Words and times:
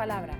Palabras, 0.00 0.38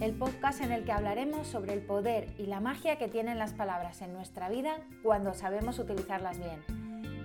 el 0.00 0.12
podcast 0.12 0.60
en 0.60 0.70
el 0.70 0.84
que 0.84 0.92
hablaremos 0.92 1.48
sobre 1.48 1.72
el 1.72 1.80
poder 1.80 2.28
y 2.38 2.46
la 2.46 2.60
magia 2.60 2.94
que 2.94 3.08
tienen 3.08 3.40
las 3.40 3.54
palabras 3.54 4.02
en 4.02 4.12
nuestra 4.12 4.48
vida 4.48 4.76
cuando 5.02 5.34
sabemos 5.34 5.80
utilizarlas 5.80 6.38
bien. 6.38 6.62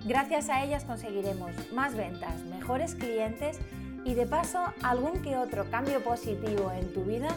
Gracias 0.03 0.49
a 0.49 0.63
ellas 0.63 0.83
conseguiremos 0.83 1.51
más 1.73 1.93
ventas, 1.93 2.41
mejores 2.45 2.95
clientes 2.95 3.59
y 4.03 4.15
de 4.15 4.25
paso 4.25 4.63
algún 4.81 5.21
que 5.21 5.37
otro 5.37 5.69
cambio 5.69 6.03
positivo 6.03 6.71
en 6.71 6.91
tu 6.91 7.03
vida 7.03 7.29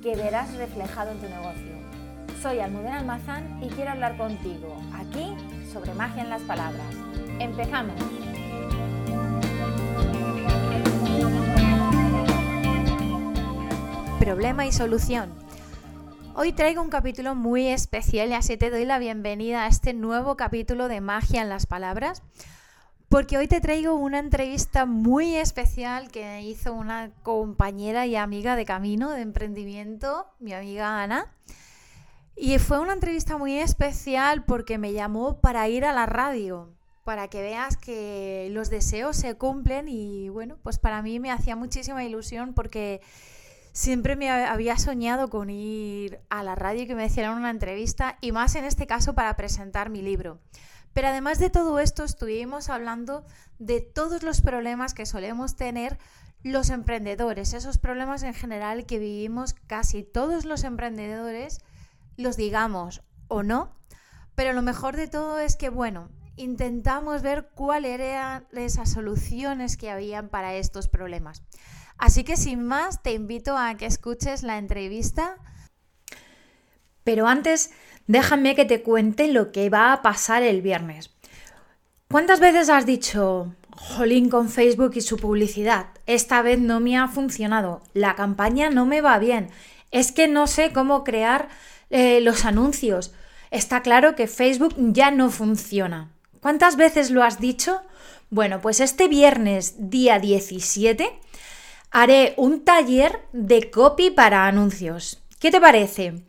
que 0.00 0.14
verás 0.14 0.54
reflejado 0.54 1.10
en 1.10 1.18
tu 1.18 1.28
negocio. 1.28 1.72
Soy 2.40 2.60
Almudena 2.60 3.00
Almazán 3.00 3.60
y 3.64 3.66
quiero 3.66 3.90
hablar 3.90 4.16
contigo 4.16 4.76
aquí 4.94 5.34
sobre 5.72 5.92
magia 5.94 6.22
en 6.22 6.30
las 6.30 6.42
palabras. 6.42 6.86
¡Empezamos! 7.40 7.96
Problema 14.18 14.66
y 14.66 14.72
solución. 14.72 15.32
Hoy 16.34 16.52
traigo 16.52 16.82
un 16.82 16.90
capítulo 16.90 17.36
muy 17.36 17.68
especial 17.68 18.30
y 18.30 18.34
así 18.34 18.56
te 18.56 18.68
doy 18.68 18.84
la 18.84 18.98
bienvenida 18.98 19.64
a 19.64 19.68
este 19.68 19.94
nuevo 19.94 20.36
capítulo 20.36 20.88
de 20.88 21.00
Magia 21.00 21.40
en 21.40 21.48
las 21.48 21.66
Palabras, 21.66 22.22
porque 23.08 23.38
hoy 23.38 23.46
te 23.46 23.60
traigo 23.60 23.94
una 23.94 24.18
entrevista 24.18 24.86
muy 24.86 25.36
especial 25.36 26.10
que 26.10 26.42
hizo 26.42 26.72
una 26.72 27.12
compañera 27.22 28.06
y 28.06 28.16
amiga 28.16 28.56
de 28.56 28.64
camino 28.64 29.10
de 29.12 29.22
emprendimiento, 29.22 30.26
mi 30.40 30.52
amiga 30.52 31.00
Ana. 31.00 31.32
Y 32.36 32.58
fue 32.58 32.80
una 32.80 32.94
entrevista 32.94 33.38
muy 33.38 33.58
especial 33.58 34.44
porque 34.44 34.78
me 34.78 34.92
llamó 34.92 35.40
para 35.40 35.68
ir 35.68 35.84
a 35.84 35.92
la 35.92 36.06
radio, 36.06 36.68
para 37.04 37.28
que 37.28 37.40
veas 37.40 37.76
que 37.76 38.48
los 38.50 38.68
deseos 38.68 39.16
se 39.16 39.36
cumplen 39.36 39.88
y 39.88 40.28
bueno, 40.28 40.58
pues 40.62 40.78
para 40.78 41.02
mí 41.02 41.20
me 41.20 41.30
hacía 41.30 41.54
muchísima 41.54 42.04
ilusión 42.04 42.52
porque 42.52 43.00
siempre 43.78 44.16
me 44.16 44.28
había 44.28 44.76
soñado 44.76 45.30
con 45.30 45.50
ir 45.50 46.18
a 46.30 46.42
la 46.42 46.56
radio 46.56 46.82
y 46.82 46.86
que 46.88 46.96
me 46.96 47.06
hicieran 47.06 47.38
una 47.38 47.50
entrevista 47.50 48.18
y 48.20 48.32
más 48.32 48.56
en 48.56 48.64
este 48.64 48.88
caso 48.88 49.14
para 49.14 49.36
presentar 49.36 49.88
mi 49.88 50.02
libro. 50.02 50.40
Pero 50.92 51.06
además 51.06 51.38
de 51.38 51.48
todo 51.48 51.78
esto 51.78 52.02
estuvimos 52.02 52.70
hablando 52.70 53.24
de 53.60 53.80
todos 53.80 54.24
los 54.24 54.40
problemas 54.40 54.94
que 54.94 55.06
solemos 55.06 55.54
tener 55.54 55.96
los 56.42 56.70
emprendedores, 56.70 57.52
esos 57.52 57.78
problemas 57.78 58.24
en 58.24 58.34
general 58.34 58.84
que 58.84 58.98
vivimos 58.98 59.54
casi 59.68 60.02
todos 60.02 60.44
los 60.44 60.64
emprendedores 60.64 61.60
los 62.16 62.36
digamos 62.36 63.04
o 63.28 63.44
no, 63.44 63.76
pero 64.34 64.54
lo 64.54 64.62
mejor 64.62 64.96
de 64.96 65.06
todo 65.06 65.38
es 65.38 65.54
que, 65.54 65.68
bueno, 65.68 66.08
intentamos 66.34 67.22
ver 67.22 67.50
cuáles 67.54 68.00
eran 68.00 68.48
esas 68.50 68.90
soluciones 68.90 69.76
que 69.76 69.88
habían 69.92 70.30
para 70.30 70.54
estos 70.54 70.88
problemas. 70.88 71.44
Así 71.98 72.22
que 72.22 72.36
sin 72.36 72.64
más, 72.64 73.02
te 73.02 73.12
invito 73.12 73.56
a 73.58 73.76
que 73.76 73.86
escuches 73.86 74.42
la 74.44 74.56
entrevista. 74.56 75.36
Pero 77.04 77.26
antes, 77.26 77.72
déjame 78.06 78.54
que 78.54 78.64
te 78.64 78.82
cuente 78.82 79.28
lo 79.28 79.50
que 79.50 79.68
va 79.68 79.92
a 79.92 80.02
pasar 80.02 80.42
el 80.42 80.62
viernes. 80.62 81.10
¿Cuántas 82.10 82.40
veces 82.40 82.70
has 82.70 82.86
dicho, 82.86 83.52
jolín 83.70 84.30
con 84.30 84.48
Facebook 84.48 84.92
y 84.94 85.00
su 85.00 85.16
publicidad? 85.16 85.88
Esta 86.06 86.40
vez 86.40 86.58
no 86.58 86.80
me 86.80 86.96
ha 86.96 87.08
funcionado, 87.08 87.82
la 87.92 88.14
campaña 88.14 88.70
no 88.70 88.86
me 88.86 89.00
va 89.00 89.18
bien, 89.18 89.50
es 89.90 90.12
que 90.12 90.28
no 90.28 90.46
sé 90.46 90.72
cómo 90.72 91.04
crear 91.04 91.48
eh, 91.90 92.20
los 92.20 92.44
anuncios. 92.44 93.12
Está 93.50 93.82
claro 93.82 94.14
que 94.14 94.26
Facebook 94.26 94.74
ya 94.78 95.10
no 95.10 95.30
funciona. 95.30 96.10
¿Cuántas 96.40 96.76
veces 96.76 97.10
lo 97.10 97.22
has 97.22 97.40
dicho? 97.40 97.80
Bueno, 98.30 98.60
pues 98.60 98.80
este 98.80 99.08
viernes, 99.08 99.90
día 99.90 100.18
17, 100.18 101.10
haré 101.90 102.34
un 102.36 102.64
taller 102.64 103.20
de 103.32 103.70
copy 103.70 104.10
para 104.10 104.46
anuncios. 104.46 105.22
¿Qué 105.38 105.50
te 105.50 105.60
parece? 105.60 106.22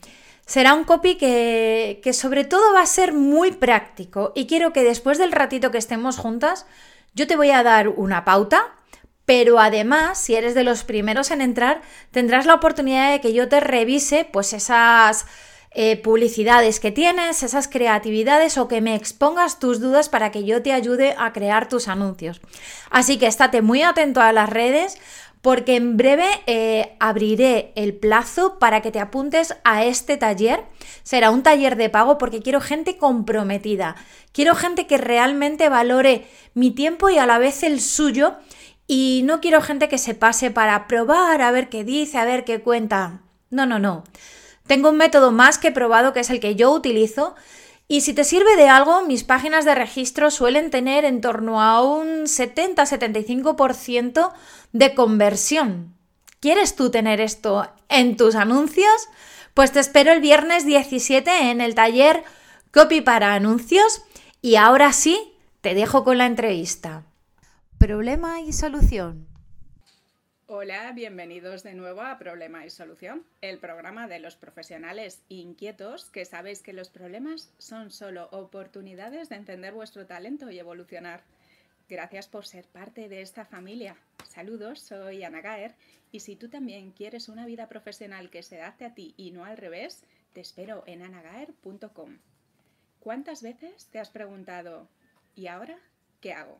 Será 0.45 0.73
un 0.73 0.83
copy 0.83 1.15
que, 1.15 1.99
que, 2.03 2.13
sobre 2.13 2.43
todo 2.43 2.73
va 2.73 2.81
a 2.81 2.87
ser 2.87 3.13
muy 3.13 3.51
práctico 3.51 4.31
y 4.35 4.47
quiero 4.47 4.73
que 4.73 4.83
después 4.83 5.17
del 5.17 5.31
ratito 5.31 5.71
que 5.71 5.77
estemos 5.77 6.17
juntas, 6.17 6.65
yo 7.13 7.27
te 7.27 7.35
voy 7.35 7.51
a 7.51 7.63
dar 7.63 7.89
una 7.89 8.25
pauta, 8.25 8.75
pero 9.25 9.59
además, 9.59 10.17
si 10.17 10.33
eres 10.33 10.55
de 10.55 10.63
los 10.63 10.83
primeros 10.83 11.29
en 11.29 11.41
entrar, 11.41 11.81
tendrás 12.09 12.47
la 12.47 12.55
oportunidad 12.55 13.11
de 13.11 13.21
que 13.21 13.31
yo 13.31 13.47
te 13.47 13.59
revise 13.59 14.25
pues 14.25 14.53
esas 14.53 15.27
eh, 15.71 16.01
publicidades 16.01 16.79
que 16.79 16.91
tienes, 16.91 17.43
esas 17.43 17.67
creatividades 17.67 18.57
o 18.57 18.67
que 18.67 18.81
me 18.81 18.95
expongas 18.95 19.59
tus 19.59 19.79
dudas 19.79 20.09
para 20.09 20.31
que 20.31 20.43
yo 20.43 20.63
te 20.63 20.73
ayude 20.73 21.13
a 21.15 21.31
crear 21.31 21.69
tus 21.69 21.87
anuncios. 21.87 22.41
Así 22.89 23.19
que 23.19 23.27
estate 23.27 23.61
muy 23.61 23.83
atento 23.83 24.19
a 24.19 24.33
las 24.33 24.49
redes 24.49 24.97
porque 25.41 25.75
en 25.75 25.95
breve 25.97 26.27
eh, 26.47 26.95
abriré 26.99 27.71
el 27.75 27.93
plazo 27.93 28.59
para 28.59 28.81
que 28.81 28.91
te 28.91 28.99
apuntes 28.99 29.55
a 29.63 29.85
este 29.85 30.17
taller. 30.17 30.63
Será 31.03 31.31
un 31.31 31.43
taller 31.43 31.75
de 31.75 31.89
pago 31.89 32.17
porque 32.17 32.41
quiero 32.41 32.61
gente 32.61 32.97
comprometida, 32.97 33.95
quiero 34.33 34.55
gente 34.55 34.85
que 34.85 34.97
realmente 34.97 35.69
valore 35.69 36.27
mi 36.53 36.71
tiempo 36.71 37.09
y 37.09 37.17
a 37.17 37.25
la 37.25 37.37
vez 37.37 37.63
el 37.63 37.79
suyo 37.79 38.35
y 38.85 39.21
no 39.23 39.39
quiero 39.39 39.61
gente 39.61 39.87
que 39.87 39.97
se 39.97 40.15
pase 40.15 40.51
para 40.51 40.87
probar, 40.87 41.41
a 41.41 41.51
ver 41.51 41.69
qué 41.69 41.83
dice, 41.83 42.17
a 42.17 42.25
ver 42.25 42.43
qué 42.43 42.59
cuenta. 42.59 43.21
No, 43.49 43.65
no, 43.65 43.79
no. 43.79 44.03
Tengo 44.67 44.89
un 44.89 44.97
método 44.97 45.31
más 45.31 45.57
que 45.57 45.71
probado 45.71 46.13
que 46.13 46.19
es 46.19 46.29
el 46.29 46.39
que 46.39 46.55
yo 46.55 46.71
utilizo 46.71 47.35
y 47.91 48.01
si 48.01 48.13
te 48.13 48.23
sirve 48.23 48.55
de 48.55 48.69
algo, 48.69 49.01
mis 49.01 49.23
páginas 49.23 49.65
de 49.65 49.73
registro 49.73 50.29
suelen 50.29 50.69
tener 50.69 51.05
en 51.05 51.21
torno 51.21 51.59
a 51.59 51.81
un 51.81 52.25
70-75% 52.25 54.31
de 54.73 54.93
conversión. 54.93 55.95
¿Quieres 56.39 56.75
tú 56.75 56.91
tener 56.91 57.19
esto 57.19 57.67
en 57.89 58.15
tus 58.15 58.35
anuncios? 58.35 59.09
Pues 59.55 59.71
te 59.71 59.79
espero 59.79 60.11
el 60.11 60.21
viernes 60.21 60.67
17 60.67 61.49
en 61.49 61.61
el 61.61 61.73
taller 61.73 62.23
Copy 62.71 63.01
para 63.01 63.33
anuncios 63.33 64.03
y 64.39 64.55
ahora 64.55 64.93
sí, 64.93 65.33
te 65.61 65.73
dejo 65.73 66.03
con 66.03 66.19
la 66.19 66.27
entrevista. 66.27 67.05
Problema 67.79 68.39
y 68.39 68.53
solución. 68.53 69.28
Hola, 70.51 70.91
bienvenidos 70.93 71.61
de 71.61 71.75
nuevo 71.75 72.01
a 72.01 72.17
Problema 72.17 72.65
y 72.65 72.71
Solución, 72.71 73.23
el 73.39 73.59
programa 73.59 74.07
de 74.07 74.17
los 74.17 74.35
profesionales 74.35 75.21
inquietos 75.29 76.09
que 76.09 76.25
sabéis 76.25 76.63
que 76.63 76.73
los 76.73 76.89
problemas 76.89 77.53
son 77.59 77.91
solo 77.91 78.29
oportunidades 78.31 79.29
de 79.29 79.35
encender 79.35 79.75
vuestro 79.75 80.07
talento 80.07 80.49
y 80.49 80.57
evolucionar. 80.57 81.21
Gracias 81.87 82.27
por 82.27 82.47
ser 82.47 82.65
parte 82.65 83.09
de 83.09 83.21
esta 83.21 83.45
familia. 83.45 83.95
Saludos, 84.27 84.79
soy 84.79 85.23
Ana 85.23 85.41
Gaer 85.41 85.75
y 86.11 86.21
si 86.21 86.35
tú 86.35 86.49
también 86.49 86.93
quieres 86.93 87.29
una 87.29 87.45
vida 87.45 87.69
profesional 87.69 88.31
que 88.31 88.41
se 88.41 88.59
adapte 88.59 88.85
a 88.85 88.95
ti 88.95 89.13
y 89.17 89.29
no 89.29 89.45
al 89.45 89.55
revés, 89.55 90.03
te 90.33 90.41
espero 90.41 90.81
en 90.87 91.03
anagaer.com. 91.03 92.17
¿Cuántas 92.99 93.43
veces 93.43 93.85
te 93.91 93.99
has 93.99 94.09
preguntado, 94.09 94.89
¿y 95.35 95.45
ahora 95.45 95.77
qué 96.19 96.33
hago? 96.33 96.59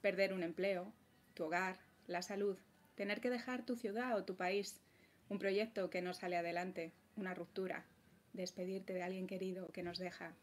Perder 0.00 0.32
un 0.32 0.42
empleo, 0.42 0.90
tu 1.34 1.44
hogar, 1.44 1.76
la 2.06 2.22
salud 2.22 2.56
tener 2.94 3.20
que 3.20 3.30
dejar 3.30 3.64
tu 3.64 3.76
ciudad 3.76 4.16
o 4.16 4.24
tu 4.24 4.36
país, 4.36 4.80
un 5.28 5.38
proyecto 5.38 5.90
que 5.90 6.02
no 6.02 6.14
sale 6.14 6.36
adelante, 6.36 6.92
una 7.16 7.34
ruptura, 7.34 7.84
despedirte 8.32 8.92
de 8.92 9.02
alguien 9.02 9.26
querido 9.26 9.68
que 9.72 9.82
nos 9.82 9.98
deja. 9.98 10.34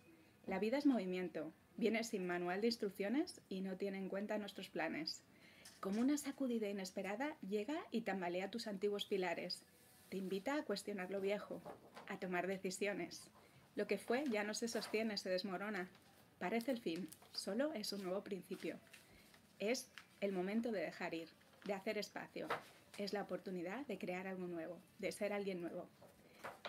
La 0.48 0.60
vida 0.60 0.78
es 0.78 0.86
movimiento, 0.86 1.54
viene 1.78 2.04
sin 2.04 2.26
manual 2.26 2.62
de 2.62 2.68
instrucciones 2.68 3.42
y 3.50 3.62
no 3.62 3.78
tiene 3.78 3.98
en 3.98 4.10
cuenta 4.10 4.38
nuestros 4.38 4.70
planes. 4.70 5.24
Como 5.80 6.02
una 6.02 6.18
sacudida 6.18 6.68
inesperada, 6.68 7.38
llega 7.48 7.78
y 7.92 8.02
tambalea 8.02 8.52
tus 8.52 8.68
antiguos 8.68 9.06
pilares. 9.06 9.64
Te 10.10 10.18
invita 10.18 10.56
a 10.56 10.64
cuestionar 10.64 11.12
lo 11.12 11.22
viejo, 11.22 11.62
a 12.08 12.18
tomar 12.18 12.48
decisiones. 12.48 13.30
Lo 13.76 13.88
que 13.88 13.98
fue 13.98 14.26
ya 14.30 14.44
no 14.44 14.54
se 14.54 14.68
sostiene, 14.68 15.18
se 15.18 15.30
desmorona. 15.30 15.90
Parece 16.40 16.72
el 16.72 16.80
fin, 16.80 17.08
solo 17.32 17.74
es 17.74 17.94
un 17.94 18.04
nuevo 18.04 18.24
principio. 18.24 18.80
Es 19.60 19.90
el 20.20 20.32
momento 20.32 20.72
de 20.72 20.82
dejar 20.82 21.14
ir, 21.14 21.30
de 21.70 21.76
hacer 21.76 22.00
espacio. 22.00 22.48
Es 22.98 23.14
la 23.14 23.22
oportunidad 23.22 23.86
de 23.86 24.00
crear 24.00 24.26
algo 24.26 24.48
nuevo, 24.48 24.80
de 24.98 25.12
ser 25.12 25.34
alguien 25.34 25.62
nuevo. 25.62 25.88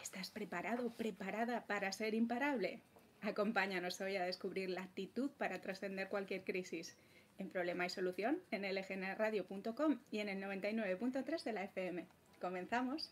¿Estás 0.02 0.31
preparado, 0.31 0.91
preparada 0.91 1.64
para 1.67 1.91
ser 1.91 2.12
imparable? 2.12 2.82
Acompáñanos 3.23 3.99
hoy 4.02 4.17
a 4.17 4.26
descubrir 4.26 4.69
la 4.69 4.82
actitud 4.82 5.31
para 5.38 5.62
trascender 5.62 6.11
cualquier 6.11 6.44
crisis. 6.44 6.99
En 7.38 7.49
Problema 7.49 7.87
y 7.87 7.88
Solución, 7.88 8.43
en 8.50 8.62
lgnradio.com 8.62 10.00
y 10.11 10.19
en 10.19 10.29
el 10.29 10.43
99.3 10.43 11.44
de 11.44 11.53
la 11.55 11.64
FM. 11.64 12.06
¿Comenzamos? 12.38 13.11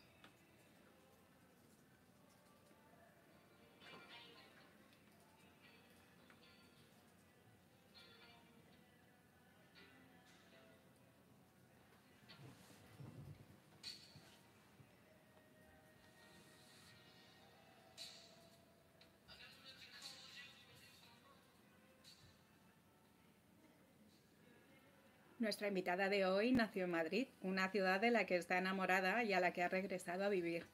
Nuestra 25.39 25.69
invitada 25.69 26.09
de 26.09 26.27
hoy 26.27 26.51
nació 26.51 26.87
en 26.87 26.91
Madrid, 26.91 27.29
una 27.43 27.71
ciudad 27.71 28.01
de 28.01 28.11
la 28.11 28.27
que 28.27 28.35
está 28.35 28.59
enamorada 28.59 29.23
y 29.23 29.35
a 29.35 29.39
la 29.39 29.53
que 29.53 29.63
ha 29.63 29.69
regresado 29.69 30.25
a 30.25 30.29
vivir. 30.29 30.67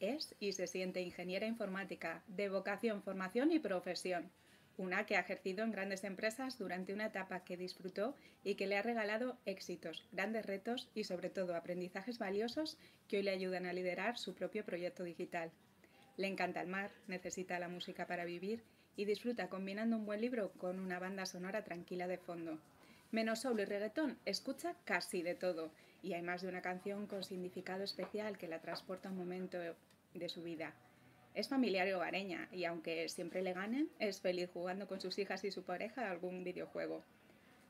Es 0.00 0.34
y 0.40 0.52
se 0.52 0.66
siente 0.66 1.02
ingeniera 1.02 1.46
informática, 1.46 2.22
de 2.26 2.48
vocación, 2.48 3.02
formación 3.02 3.52
y 3.52 3.58
profesión, 3.58 4.30
una 4.78 5.04
que 5.04 5.16
ha 5.16 5.20
ejercido 5.20 5.64
en 5.64 5.70
grandes 5.70 6.02
empresas 6.02 6.56
durante 6.56 6.94
una 6.94 7.06
etapa 7.06 7.44
que 7.44 7.58
disfrutó 7.58 8.14
y 8.42 8.54
que 8.54 8.66
le 8.66 8.78
ha 8.78 8.82
regalado 8.82 9.36
éxitos, 9.44 10.06
grandes 10.12 10.46
retos 10.46 10.88
y 10.94 11.04
sobre 11.04 11.28
todo 11.28 11.54
aprendizajes 11.54 12.18
valiosos 12.18 12.78
que 13.08 13.18
hoy 13.18 13.22
le 13.22 13.32
ayudan 13.32 13.66
a 13.66 13.74
liderar 13.74 14.16
su 14.16 14.34
propio 14.34 14.64
proyecto 14.64 15.04
digital. 15.04 15.50
Le 16.16 16.26
encanta 16.26 16.62
el 16.62 16.68
mar, 16.68 16.90
necesita 17.06 17.58
la 17.58 17.68
música 17.68 18.06
para 18.06 18.24
vivir 18.24 18.62
y 18.96 19.04
disfruta 19.04 19.50
combinando 19.50 19.94
un 19.94 20.06
buen 20.06 20.22
libro 20.22 20.52
con 20.52 20.78
una 20.80 20.98
banda 20.98 21.26
sonora 21.26 21.64
tranquila 21.64 22.06
de 22.08 22.16
fondo. 22.16 22.58
Menos 23.12 23.40
soul 23.40 23.60
y 23.60 23.64
reggaetón, 23.64 24.18
escucha 24.24 24.74
casi 24.84 25.22
de 25.22 25.34
todo 25.34 25.70
y 26.02 26.14
hay 26.14 26.22
más 26.22 26.42
de 26.42 26.48
una 26.48 26.62
canción 26.62 27.06
con 27.06 27.22
significado 27.22 27.84
especial 27.84 28.36
que 28.36 28.48
la 28.48 28.60
transporta 28.60 29.08
a 29.08 29.12
un 29.12 29.18
momento 29.18 29.58
de 29.58 30.28
su 30.28 30.42
vida. 30.42 30.74
Es 31.34 31.48
familiar 31.48 31.86
y 31.86 31.92
hogareña 31.92 32.48
y 32.50 32.64
aunque 32.64 33.08
siempre 33.08 33.42
le 33.42 33.52
ganen, 33.52 33.90
es 33.98 34.20
feliz 34.20 34.50
jugando 34.52 34.88
con 34.88 35.00
sus 35.00 35.18
hijas 35.18 35.44
y 35.44 35.50
su 35.50 35.62
pareja 35.62 36.06
a 36.06 36.10
algún 36.10 36.42
videojuego. 36.42 37.04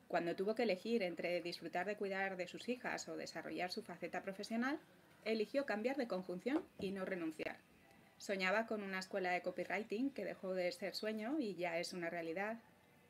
Cuando 0.09 0.37
tuvo 0.37 0.55
que 0.55 0.63
elegir 0.63 1.03
entre 1.03 1.43
disfrutar 1.43 1.85
de 1.85 1.97
cuidar 1.97 2.37
de 2.37 2.47
sus 2.47 2.69
hijas 2.69 3.09
o 3.09 3.17
desarrollar 3.17 3.73
su 3.73 3.83
faceta 3.83 4.23
profesional, 4.23 4.79
eligió 5.25 5.67
cambiar 5.67 5.97
de 5.97 6.07
conjunción 6.07 6.65
y 6.79 6.93
no 6.93 7.05
renunciar. 7.05 7.59
Soñaba 8.17 8.67
con 8.67 8.83
una 8.83 9.01
escuela 9.01 9.33
de 9.33 9.43
copywriting 9.43 10.11
que 10.11 10.25
dejó 10.25 10.55
de 10.55 10.71
ser 10.73 10.95
sueño 10.95 11.39
y 11.41 11.57
ya 11.57 11.79
es 11.79 11.93
una 11.93 12.09
realidad. 12.09 12.59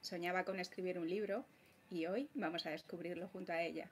Soñaba 0.00 0.44
con 0.44 0.58
escribir 0.58 0.98
un 0.98 1.08
libro 1.08 1.44
y 1.90 2.06
hoy 2.06 2.28
vamos 2.34 2.66
a 2.66 2.70
descubrirlo 2.70 3.28
junto 3.28 3.52
a 3.52 3.62
ella. 3.62 3.90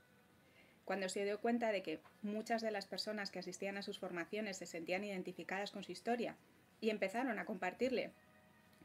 Cuando 0.85 1.09
se 1.09 1.25
dio 1.25 1.41
cuenta 1.41 1.73
de 1.73 1.83
que 1.83 2.01
muchas 2.23 2.61
de 2.61 2.71
las 2.71 2.87
personas 2.87 3.31
que 3.31 3.39
asistían 3.39 3.79
a 3.79 3.83
sus 3.83 3.99
formaciones 3.99 4.59
se 4.59 4.67
sentían 4.67 5.05
identificadas 5.05 5.71
con 5.71 5.83
su 5.83 5.93
historia 5.93 6.37
y 6.81 6.91
empezaron 6.91 7.39
a 7.39 7.47
compartirle 7.47 8.13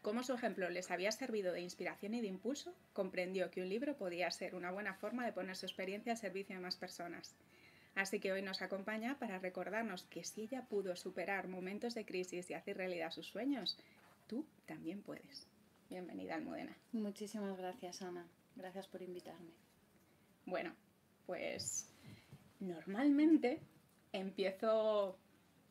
cómo 0.01 0.23
su 0.23 0.33
ejemplo 0.33 0.69
les 0.69 0.91
había 0.91 1.11
servido 1.11 1.51
de 1.51 1.61
inspiración 1.61 2.13
y 2.13 2.21
de 2.21 2.27
impulso, 2.27 2.73
comprendió 2.93 3.51
que 3.51 3.61
un 3.61 3.69
libro 3.69 3.97
podía 3.97 4.31
ser 4.31 4.55
una 4.55 4.71
buena 4.71 4.93
forma 4.93 5.25
de 5.25 5.33
poner 5.33 5.57
su 5.57 5.65
experiencia 5.65 6.13
al 6.13 6.17
servicio 6.17 6.55
de 6.55 6.61
más 6.61 6.77
personas. 6.77 7.35
Así 7.95 8.19
que 8.19 8.31
hoy 8.31 8.41
nos 8.41 8.61
acompaña 8.61 9.19
para 9.19 9.39
recordarnos 9.39 10.03
que 10.03 10.23
si 10.23 10.43
ella 10.43 10.65
pudo 10.69 10.95
superar 10.95 11.49
momentos 11.49 11.95
de 11.95 12.05
crisis 12.05 12.49
y 12.49 12.53
hacer 12.53 12.77
realidad 12.77 13.11
sus 13.11 13.27
sueños, 13.27 13.77
tú 14.27 14.45
también 14.65 15.01
puedes. 15.01 15.47
Bienvenida, 15.89 16.35
Almudena. 16.35 16.77
Muchísimas 16.93 17.57
gracias, 17.57 18.01
Ana. 18.01 18.25
Gracias 18.59 18.87
por 18.87 19.01
invitarme. 19.01 19.51
Bueno, 20.45 20.75
pues 21.25 21.91
normalmente 22.59 23.59
empiezo 24.11 25.17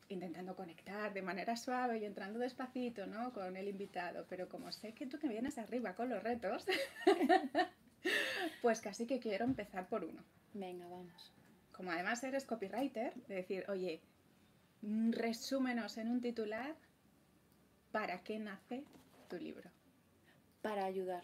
intentando 0.09 0.55
conectar 0.55 1.13
de 1.13 1.21
manera 1.21 1.55
suave 1.55 1.99
y 1.99 2.05
entrando 2.05 2.39
despacito, 2.39 3.07
¿no? 3.07 3.31
Con 3.31 3.55
el 3.55 3.67
invitado, 3.69 4.25
pero 4.27 4.49
como 4.49 4.71
sé 4.73 4.93
que 4.93 5.07
tú 5.07 5.17
te 5.17 5.29
vienes 5.29 5.57
arriba 5.57 5.95
con 5.95 6.09
los 6.09 6.21
retos, 6.21 6.65
pues 8.61 8.81
casi 8.81 9.05
que 9.05 9.19
quiero 9.19 9.45
empezar 9.45 9.87
por 9.87 10.03
uno. 10.03 10.21
Venga, 10.53 10.87
vamos 10.87 11.31
como 11.79 11.91
además 11.91 12.21
eres 12.25 12.43
copywriter, 12.43 13.15
de 13.29 13.35
decir, 13.35 13.63
oye, 13.69 14.01
resúmenos 14.81 15.97
en 15.97 16.11
un 16.11 16.19
titular 16.19 16.75
para 17.93 18.21
qué 18.21 18.37
nace 18.37 18.83
tu 19.29 19.37
libro. 19.37 19.71
Para 20.61 20.83
ayudar, 20.83 21.23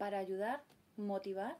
para 0.00 0.16
ayudar, 0.16 0.62
motivar 0.96 1.58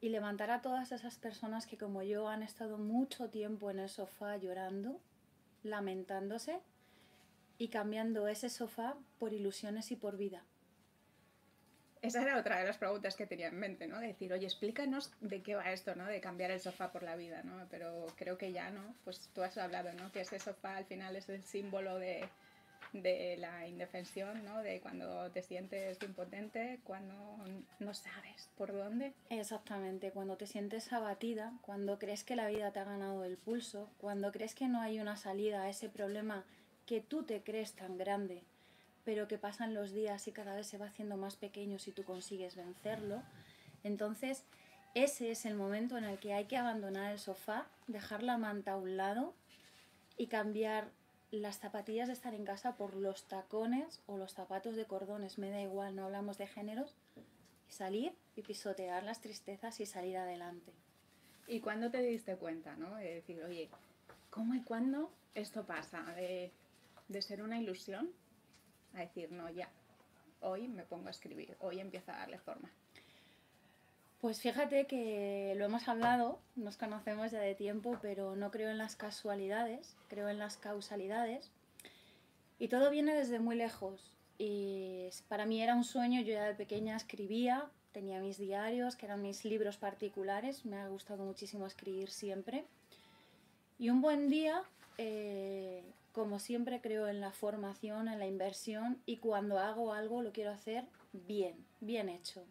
y 0.00 0.08
levantar 0.08 0.50
a 0.50 0.62
todas 0.62 0.90
esas 0.90 1.16
personas 1.16 1.64
que 1.64 1.78
como 1.78 2.02
yo 2.02 2.26
han 2.26 2.42
estado 2.42 2.76
mucho 2.76 3.30
tiempo 3.30 3.70
en 3.70 3.78
el 3.78 3.88
sofá 3.88 4.36
llorando, 4.36 5.00
lamentándose 5.62 6.58
y 7.58 7.68
cambiando 7.68 8.26
ese 8.26 8.50
sofá 8.50 8.96
por 9.20 9.32
ilusiones 9.32 9.92
y 9.92 9.96
por 9.96 10.16
vida. 10.16 10.44
Esa 12.00 12.22
era 12.22 12.36
otra 12.36 12.58
de 12.58 12.64
las 12.64 12.78
preguntas 12.78 13.14
que 13.14 13.28
tenía 13.28 13.46
en 13.46 13.60
mente, 13.60 13.86
¿no? 13.86 14.00
De 14.00 14.08
decir, 14.08 14.32
oye, 14.32 14.46
explícanos 14.46 15.12
de 15.20 15.40
qué 15.40 15.54
va 15.54 15.70
esto, 15.70 15.94
¿no? 15.94 16.06
De 16.06 16.20
cambiar 16.20 16.50
el 16.50 16.58
sofá 16.58 16.90
por 16.90 17.04
la 17.04 17.14
vida, 17.14 17.44
¿no? 17.44 17.68
Pero 17.70 18.08
creo 18.16 18.36
que 18.36 18.50
ya, 18.50 18.70
¿no? 18.70 18.96
Pues 19.04 19.30
tú 19.32 19.44
has 19.44 19.56
hablado, 19.56 19.92
¿no? 19.92 20.10
Que 20.10 20.22
ese 20.22 20.40
sofá 20.40 20.78
al 20.78 20.84
final 20.86 21.14
es 21.14 21.28
el 21.28 21.44
símbolo 21.44 22.00
de, 22.00 22.28
de 22.92 23.36
la 23.38 23.66
indefensión, 23.66 24.44
¿no? 24.44 24.62
De 24.62 24.80
cuando 24.80 25.30
te 25.30 25.42
sientes 25.42 25.98
impotente, 26.02 26.80
cuando 26.84 27.14
no 27.78 27.94
sabes 27.94 28.50
por 28.56 28.72
dónde. 28.72 29.14
Exactamente, 29.30 30.10
cuando 30.10 30.36
te 30.36 30.46
sientes 30.46 30.92
abatida, 30.92 31.52
cuando 31.62 31.98
crees 31.98 32.24
que 32.24 32.36
la 32.36 32.48
vida 32.48 32.72
te 32.72 32.80
ha 32.80 32.84
ganado 32.84 33.24
el 33.24 33.38
pulso, 33.38 33.90
cuando 33.98 34.32
crees 34.32 34.54
que 34.54 34.68
no 34.68 34.80
hay 34.80 35.00
una 35.00 35.16
salida 35.16 35.62
a 35.62 35.70
ese 35.70 35.88
problema 35.88 36.44
que 36.86 37.00
tú 37.00 37.22
te 37.24 37.42
crees 37.42 37.74
tan 37.74 37.96
grande 37.96 38.42
pero 39.04 39.28
que 39.28 39.38
pasan 39.38 39.74
los 39.74 39.92
días 39.92 40.26
y 40.28 40.32
cada 40.32 40.54
vez 40.54 40.66
se 40.66 40.78
va 40.78 40.86
haciendo 40.86 41.16
más 41.16 41.36
pequeño 41.36 41.78
si 41.78 41.92
tú 41.92 42.04
consigues 42.04 42.56
vencerlo. 42.56 43.22
Entonces, 43.82 44.44
ese 44.94 45.30
es 45.30 45.44
el 45.44 45.54
momento 45.54 45.98
en 45.98 46.04
el 46.04 46.18
que 46.18 46.34
hay 46.34 46.44
que 46.44 46.56
abandonar 46.56 47.12
el 47.12 47.18
sofá, 47.18 47.66
dejar 47.88 48.22
la 48.22 48.38
manta 48.38 48.72
a 48.72 48.76
un 48.76 48.96
lado 48.96 49.34
y 50.16 50.28
cambiar 50.28 50.90
las 51.40 51.58
zapatillas 51.58 52.08
de 52.08 52.12
estar 52.12 52.34
en 52.34 52.44
casa 52.44 52.76
por 52.76 52.94
los 52.94 53.24
tacones 53.24 54.02
o 54.06 54.18
los 54.18 54.32
zapatos 54.32 54.76
de 54.76 54.84
cordones, 54.84 55.38
me 55.38 55.50
da 55.50 55.60
igual, 55.60 55.96
no 55.96 56.04
hablamos 56.04 56.38
de 56.38 56.46
géneros, 56.46 56.94
y 57.68 57.72
salir 57.72 58.14
y 58.36 58.42
pisotear 58.42 59.02
las 59.02 59.20
tristezas 59.20 59.80
y 59.80 59.86
salir 59.86 60.18
adelante. 60.18 60.72
¿Y 61.46 61.60
cuándo 61.60 61.90
te 61.90 62.02
diste 62.02 62.36
cuenta, 62.36 62.76
no? 62.76 62.96
De 62.96 63.14
decir, 63.14 63.42
oye, 63.42 63.70
¿cómo 64.30 64.54
y 64.54 64.60
cuándo 64.60 65.10
esto 65.34 65.64
pasa? 65.64 66.02
De, 66.14 66.52
de 67.08 67.22
ser 67.22 67.42
una 67.42 67.58
ilusión 67.58 68.10
a 68.94 69.00
decir, 69.00 69.32
no, 69.32 69.48
ya, 69.50 69.70
hoy 70.42 70.68
me 70.68 70.84
pongo 70.84 71.08
a 71.08 71.12
escribir, 71.12 71.56
hoy 71.60 71.80
empiezo 71.80 72.12
a 72.12 72.18
darle 72.18 72.38
forma? 72.38 72.70
Pues 74.22 74.40
fíjate 74.40 74.86
que 74.86 75.52
lo 75.56 75.64
hemos 75.64 75.88
hablado, 75.88 76.38
nos 76.54 76.76
conocemos 76.76 77.32
ya 77.32 77.40
de 77.40 77.56
tiempo, 77.56 77.98
pero 78.00 78.36
no 78.36 78.52
creo 78.52 78.70
en 78.70 78.78
las 78.78 78.94
casualidades, 78.94 79.96
creo 80.06 80.28
en 80.28 80.38
las 80.38 80.56
causalidades. 80.56 81.50
Y 82.60 82.68
todo 82.68 82.88
viene 82.88 83.16
desde 83.16 83.40
muy 83.40 83.56
lejos. 83.56 84.12
Y 84.38 85.08
para 85.26 85.44
mí 85.44 85.60
era 85.60 85.74
un 85.74 85.82
sueño, 85.82 86.20
yo 86.20 86.34
ya 86.34 86.44
de 86.44 86.54
pequeña 86.54 86.96
escribía, 86.96 87.68
tenía 87.90 88.20
mis 88.20 88.38
diarios, 88.38 88.94
que 88.94 89.06
eran 89.06 89.22
mis 89.22 89.44
libros 89.44 89.76
particulares, 89.76 90.64
me 90.64 90.76
ha 90.76 90.86
gustado 90.86 91.24
muchísimo 91.24 91.66
escribir 91.66 92.08
siempre. 92.08 92.64
Y 93.80 93.90
un 93.90 94.00
buen 94.00 94.28
día 94.28 94.62
eh, 94.98 95.82
como 96.12 96.38
siempre 96.38 96.80
creo 96.80 97.08
en 97.08 97.20
la 97.20 97.32
formación, 97.32 98.06
en 98.06 98.20
la 98.20 98.28
inversión 98.28 99.02
y 99.04 99.16
cuando 99.16 99.58
hago 99.58 99.92
algo 99.92 100.22
lo 100.22 100.30
quiero 100.30 100.52
hacer 100.52 100.84
bien, 101.12 101.56
bien 101.80 102.08
hecho. 102.08 102.44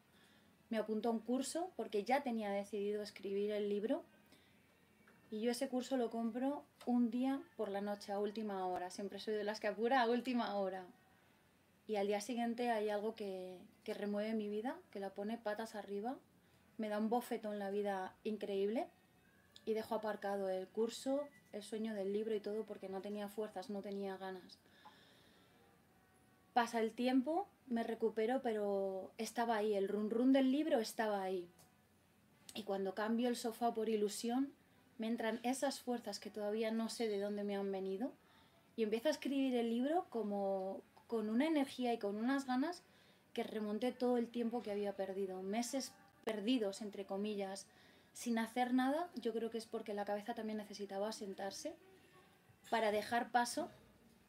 Me 0.72 0.78
apunto 0.78 1.10
a 1.10 1.12
un 1.12 1.20
curso 1.20 1.70
porque 1.76 2.06
ya 2.06 2.24
tenía 2.24 2.50
decidido 2.50 3.04
escribir 3.04 3.52
el 3.52 3.68
libro 3.68 4.06
y 5.30 5.42
yo 5.42 5.52
ese 5.52 5.68
curso 5.68 5.98
lo 5.98 6.10
compro 6.10 6.64
un 6.86 7.12
día 7.12 7.42
por 7.58 7.70
la 7.70 7.82
noche 7.82 8.14
a 8.14 8.20
última 8.20 8.66
hora. 8.66 8.90
Siempre 8.90 9.20
soy 9.20 9.34
de 9.34 9.44
las 9.44 9.60
que 9.60 9.68
apura 9.68 10.02
a 10.02 10.10
última 10.10 10.56
hora. 10.56 10.86
Y 11.88 11.98
al 11.98 12.08
día 12.08 12.22
siguiente 12.22 12.72
hay 12.72 12.88
algo 12.88 13.16
que, 13.16 13.60
que 13.84 13.94
remueve 13.94 14.34
mi 14.34 14.48
vida, 14.48 14.78
que 14.92 15.02
la 15.02 15.10
pone 15.10 15.38
patas 15.38 15.76
arriba, 15.76 16.16
me 16.78 16.88
da 16.88 17.00
un 17.00 17.10
bofetón 17.10 17.54
en 17.54 17.60
la 17.60 17.70
vida 17.70 18.16
increíble 18.24 18.88
y 19.66 19.74
dejo 19.74 19.96
aparcado 19.96 20.48
el 20.48 20.70
curso, 20.70 21.28
el 21.52 21.64
sueño 21.64 21.94
del 21.94 22.14
libro 22.14 22.34
y 22.34 22.40
todo 22.40 22.66
porque 22.66 22.88
no 22.88 23.02
tenía 23.02 23.28
fuerzas, 23.28 23.70
no 23.70 23.82
tenía 23.82 24.16
ganas. 24.16 24.58
Pasa 26.54 26.80
el 26.80 26.94
tiempo, 26.94 27.50
me 27.72 27.84
recupero, 27.84 28.42
pero 28.42 29.12
estaba 29.18 29.56
ahí, 29.56 29.74
el 29.74 29.88
run 29.88 30.10
run 30.10 30.34
del 30.34 30.52
libro 30.52 30.80
estaba 30.80 31.24
ahí. 31.24 31.50
Y 32.54 32.64
cuando 32.64 32.94
cambio 32.94 33.30
el 33.30 33.38
sofá 33.38 33.74
por 33.74 33.88
ilusión, 33.88 34.54
me 34.98 35.08
entran 35.08 35.40
esas 35.44 35.80
fuerzas 35.80 36.20
que 36.20 36.30
todavía 36.30 36.70
no 36.70 36.90
sé 36.90 37.08
de 37.08 37.20
dónde 37.20 37.44
me 37.44 37.56
han 37.56 37.72
venido 37.72 38.12
y 38.76 38.84
empiezo 38.84 39.08
a 39.08 39.12
escribir 39.12 39.56
el 39.56 39.70
libro 39.70 40.06
como 40.10 40.82
con 41.08 41.30
una 41.30 41.48
energía 41.48 41.94
y 41.94 41.98
con 41.98 42.18
unas 42.18 42.46
ganas 42.46 42.84
que 43.34 43.44
remonté 43.44 43.92
todo 43.92 44.18
el 44.18 44.28
tiempo 44.28 44.62
que 44.62 44.72
había 44.72 44.96
perdido, 44.96 45.42
meses 45.42 45.94
perdidos 46.26 46.82
entre 46.82 47.06
comillas, 47.06 47.68
sin 48.14 48.38
hacer 48.38 48.74
nada, 48.74 49.10
yo 49.16 49.34
creo 49.34 49.50
que 49.50 49.58
es 49.58 49.66
porque 49.66 49.94
la 49.94 50.06
cabeza 50.06 50.36
también 50.36 50.58
necesitaba 50.58 51.12
sentarse 51.14 51.74
para 52.70 52.92
dejar 52.92 53.32
paso 53.32 53.70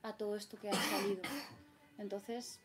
a 0.03 0.17
todo 0.17 0.37
esto 0.37 0.57
que 0.59 0.71
ha 0.71 0.75
salido. 0.75 1.23
Entonces, 1.99 2.61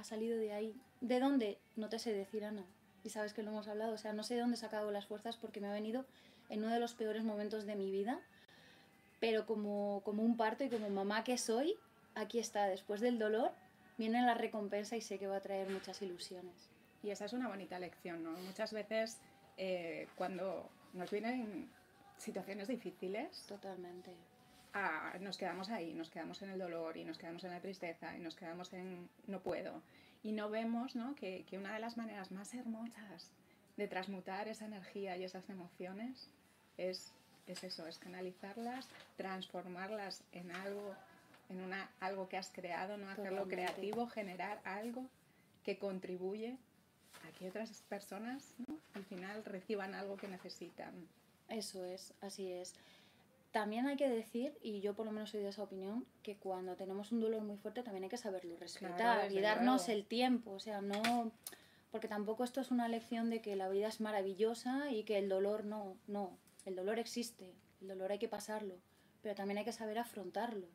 ha 0.00 0.04
salido 0.04 0.38
de 0.38 0.52
ahí. 0.52 0.74
¿De 1.00 1.20
dónde? 1.20 1.58
No 1.76 1.88
te 1.88 1.98
sé 1.98 2.12
decir, 2.12 2.44
Ana. 2.44 2.64
Y 3.04 3.10
sabes 3.10 3.32
que 3.32 3.42
lo 3.42 3.50
hemos 3.50 3.68
hablado. 3.68 3.94
O 3.94 3.98
sea, 3.98 4.12
no 4.12 4.22
sé 4.22 4.34
de 4.34 4.40
dónde 4.40 4.56
he 4.56 4.60
sacado 4.60 4.90
las 4.90 5.06
fuerzas 5.06 5.36
porque 5.36 5.60
me 5.60 5.68
ha 5.68 5.72
venido 5.72 6.04
en 6.48 6.64
uno 6.64 6.72
de 6.72 6.80
los 6.80 6.94
peores 6.94 7.24
momentos 7.24 7.66
de 7.66 7.76
mi 7.76 7.90
vida. 7.90 8.20
Pero 9.20 9.46
como, 9.46 10.02
como 10.04 10.22
un 10.22 10.36
parto 10.36 10.64
y 10.64 10.68
como 10.68 10.88
mamá 10.90 11.24
que 11.24 11.38
soy, 11.38 11.76
aquí 12.14 12.38
está. 12.38 12.66
Después 12.66 13.00
del 13.00 13.18
dolor 13.18 13.52
viene 13.98 14.22
la 14.22 14.34
recompensa 14.34 14.96
y 14.96 15.00
sé 15.00 15.18
que 15.18 15.26
va 15.26 15.36
a 15.36 15.42
traer 15.42 15.68
muchas 15.68 16.00
ilusiones. 16.02 16.70
Y 17.02 17.10
esa 17.10 17.24
es 17.26 17.32
una 17.32 17.48
bonita 17.48 17.78
lección, 17.78 18.22
¿no? 18.22 18.32
Muchas 18.32 18.72
veces 18.72 19.18
eh, 19.56 20.08
cuando 20.16 20.70
nos 20.92 21.10
vienen 21.10 21.70
situaciones 22.16 22.68
difíciles, 22.68 23.44
Totalmente. 23.46 24.10
Ah, 24.74 25.14
nos 25.20 25.36
quedamos 25.36 25.70
ahí, 25.70 25.94
nos 25.94 26.10
quedamos 26.10 26.42
en 26.42 26.50
el 26.50 26.58
dolor 26.58 26.96
y 26.96 27.04
nos 27.04 27.18
quedamos 27.18 27.44
en 27.44 27.50
la 27.50 27.60
tristeza 27.60 28.16
y 28.16 28.20
nos 28.20 28.34
quedamos 28.36 28.72
en 28.72 29.08
no 29.26 29.40
puedo. 29.40 29.82
Y 30.22 30.32
no 30.32 30.50
vemos 30.50 30.96
¿no? 30.96 31.14
Que, 31.14 31.44
que 31.48 31.58
una 31.58 31.72
de 31.74 31.80
las 31.80 31.96
maneras 31.96 32.30
más 32.30 32.52
hermosas 32.54 33.30
de 33.76 33.88
transmutar 33.88 34.48
esa 34.48 34.66
energía 34.66 35.16
y 35.16 35.24
esas 35.24 35.48
emociones 35.48 36.28
es, 36.76 37.12
es 37.46 37.64
eso, 37.64 37.86
es 37.86 37.98
canalizarlas, 37.98 38.86
transformarlas 39.16 40.22
en 40.32 40.50
algo, 40.50 40.94
en 41.48 41.60
una, 41.60 41.90
algo 42.00 42.28
que 42.28 42.36
has 42.36 42.50
creado, 42.50 42.96
no 42.98 43.08
hacerlo 43.08 43.44
Totalmente. 43.44 43.56
creativo, 43.72 44.06
generar 44.08 44.60
algo 44.64 45.06
que 45.64 45.78
contribuye 45.78 46.56
a 47.26 47.38
que 47.38 47.48
otras 47.48 47.70
personas 47.88 48.54
¿no? 48.66 48.76
al 48.94 49.04
final 49.04 49.44
reciban 49.44 49.94
algo 49.94 50.16
que 50.16 50.28
necesitan. 50.28 50.92
Eso 51.48 51.84
es, 51.84 52.14
así 52.20 52.52
es. 52.52 52.74
También 53.50 53.86
hay 53.88 53.96
que 53.96 54.08
decir, 54.08 54.56
y 54.62 54.80
yo 54.80 54.94
por 54.94 55.06
lo 55.06 55.12
menos 55.12 55.30
soy 55.30 55.40
de 55.40 55.48
esa 55.48 55.62
opinión, 55.64 56.06
que 56.22 56.36
cuando 56.36 56.76
tenemos 56.76 57.10
un 57.10 57.20
dolor 57.20 57.42
muy 57.42 57.56
fuerte 57.56 57.82
también 57.82 58.04
hay 58.04 58.10
que 58.10 58.16
saberlo 58.16 58.56
respetar 58.56 58.96
Claro, 58.96 59.34
y 59.34 59.40
darnos 59.40 59.86
luego. 59.88 59.98
el 60.00 60.06
tiempo. 60.06 60.52
O 60.52 60.60
sea, 60.60 60.80
no. 60.80 61.32
Porque 61.90 62.06
tampoco 62.06 62.44
esto 62.44 62.60
es 62.60 62.70
una 62.70 62.86
lección 62.86 63.28
de 63.30 63.40
que 63.40 63.56
la 63.56 63.68
vida 63.68 63.88
es 63.88 64.00
maravillosa 64.00 64.92
y 64.92 65.02
que 65.02 65.18
el 65.18 65.28
dolor 65.28 65.64
no. 65.64 65.96
No. 66.06 66.38
El 66.64 66.76
dolor 66.76 66.98
existe, 67.00 67.52
el 67.80 67.88
dolor 67.88 68.12
hay 68.12 68.18
que 68.18 68.28
pasarlo, 68.28 68.76
pero 69.22 69.34
también 69.34 69.58
hay 69.58 69.64
que 69.64 69.72
saber 69.72 69.98
afrontarlo. 69.98 70.68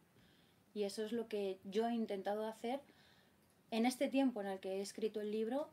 Y 0.73 0.83
eso 0.83 1.05
es 1.05 1.13
lo 1.13 1.29
que 1.29 1.59
yo 1.63 1.87
he 1.87 1.93
intentado 1.93 2.45
hacer 2.45 2.81
en 3.71 3.85
este 3.85 4.09
tiempo 4.09 4.41
en 4.41 4.47
el 4.47 4.59
que 4.59 4.73
he 4.73 4.81
escrito 4.81 5.21
el 5.21 5.31
libro 5.31 5.69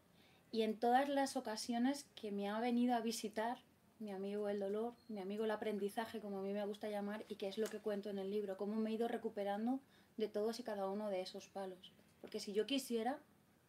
y 0.53 0.63
en 0.63 0.79
todas 0.79 1.09
las 1.09 1.37
ocasiones 1.37 2.05
que 2.15 2.31
me 2.31 2.49
ha 2.49 2.61
venido 2.61 2.95
a 2.95 3.01
visitar 3.01 3.59
mi 4.03 4.13
amigo 4.13 4.49
el 4.49 4.59
dolor, 4.59 4.95
mi 5.09 5.21
amigo 5.21 5.45
el 5.45 5.51
aprendizaje, 5.51 6.21
como 6.21 6.39
a 6.39 6.43
mí 6.43 6.53
me 6.53 6.67
gusta 6.67 6.91
llamar, 6.91 7.25
y 7.29 7.37
que 7.37 7.49
es 7.49 7.57
lo 7.57 7.69
que 7.69 7.79
cuento 7.79 8.11
en 8.11 8.19
el 8.19 8.31
libro, 8.31 8.57
cómo 8.57 8.77
me 8.77 8.91
he 8.91 8.95
ido 8.95 9.09
recuperando 9.09 9.81
de 10.17 10.29
todos 10.29 10.59
y 10.61 10.65
cada 10.65 10.91
uno 10.91 11.09
de 11.09 11.21
esos 11.21 11.49
palos. 11.49 11.93
Porque 12.21 12.41
si 12.41 12.53
yo 12.53 12.67
quisiera, 12.67 13.19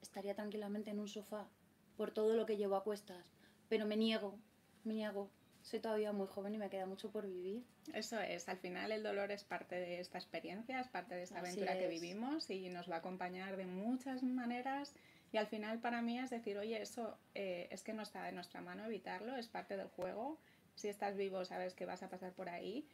estaría 0.01 0.35
tranquilamente 0.35 0.91
en 0.91 0.99
un 0.99 1.07
sofá, 1.07 1.47
por 1.95 2.11
todo 2.11 2.33
lo 2.33 2.45
que 2.45 2.57
llevo 2.57 2.75
a 2.75 2.83
cuestas, 2.83 3.23
pero 3.69 3.85
me 3.85 3.95
niego, 3.95 4.37
me 4.83 4.95
niego. 4.95 5.29
Soy 5.61 5.79
todavía 5.79 6.11
muy 6.11 6.27
joven 6.27 6.55
y 6.55 6.57
me 6.57 6.69
queda 6.69 6.85
mucho 6.85 7.09
por 7.09 7.25
vivir. 7.25 7.63
Eso 7.93 8.19
es, 8.19 8.49
al 8.49 8.57
final 8.57 8.91
el 8.91 9.01
dolor 9.01 9.31
es 9.31 9.45
parte 9.45 9.75
de 9.75 10.01
esta 10.01 10.17
experiencia, 10.17 10.81
es 10.81 10.89
parte 10.89 11.15
de 11.15 11.23
esta 11.23 11.39
Así 11.39 11.45
aventura 11.45 11.79
que 11.79 11.87
vivimos 11.87 12.49
y 12.49 12.67
nos 12.69 12.89
va 12.89 12.95
a 12.95 12.99
acompañar 12.99 13.55
de 13.55 13.65
muchas 13.65 14.23
maneras. 14.23 14.93
Y 15.33 15.37
al 15.37 15.47
final 15.47 15.79
para 15.79 16.03
mí 16.03 16.19
es 16.19 16.29
decir, 16.29 16.59
oye, 16.59 16.79
eso 16.79 17.17
eh, 17.33 17.67
es 17.71 17.81
que 17.81 17.91
no 17.91 18.03
está 18.03 18.23
de 18.23 18.31
nuestra 18.31 18.61
mano 18.61 18.85
evitarlo, 18.85 19.35
es 19.35 19.47
parte 19.47 19.75
del 19.75 19.87
juego. 19.87 20.37
Si 20.75 20.89
estás 20.89 21.17
vivo 21.17 21.43
sabes 21.43 21.73
que 21.73 21.87
vas 21.87 22.03
a 22.03 22.09
pasar 22.09 22.33
por 22.33 22.49
ahí, 22.49 22.87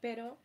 pero 0.00 0.38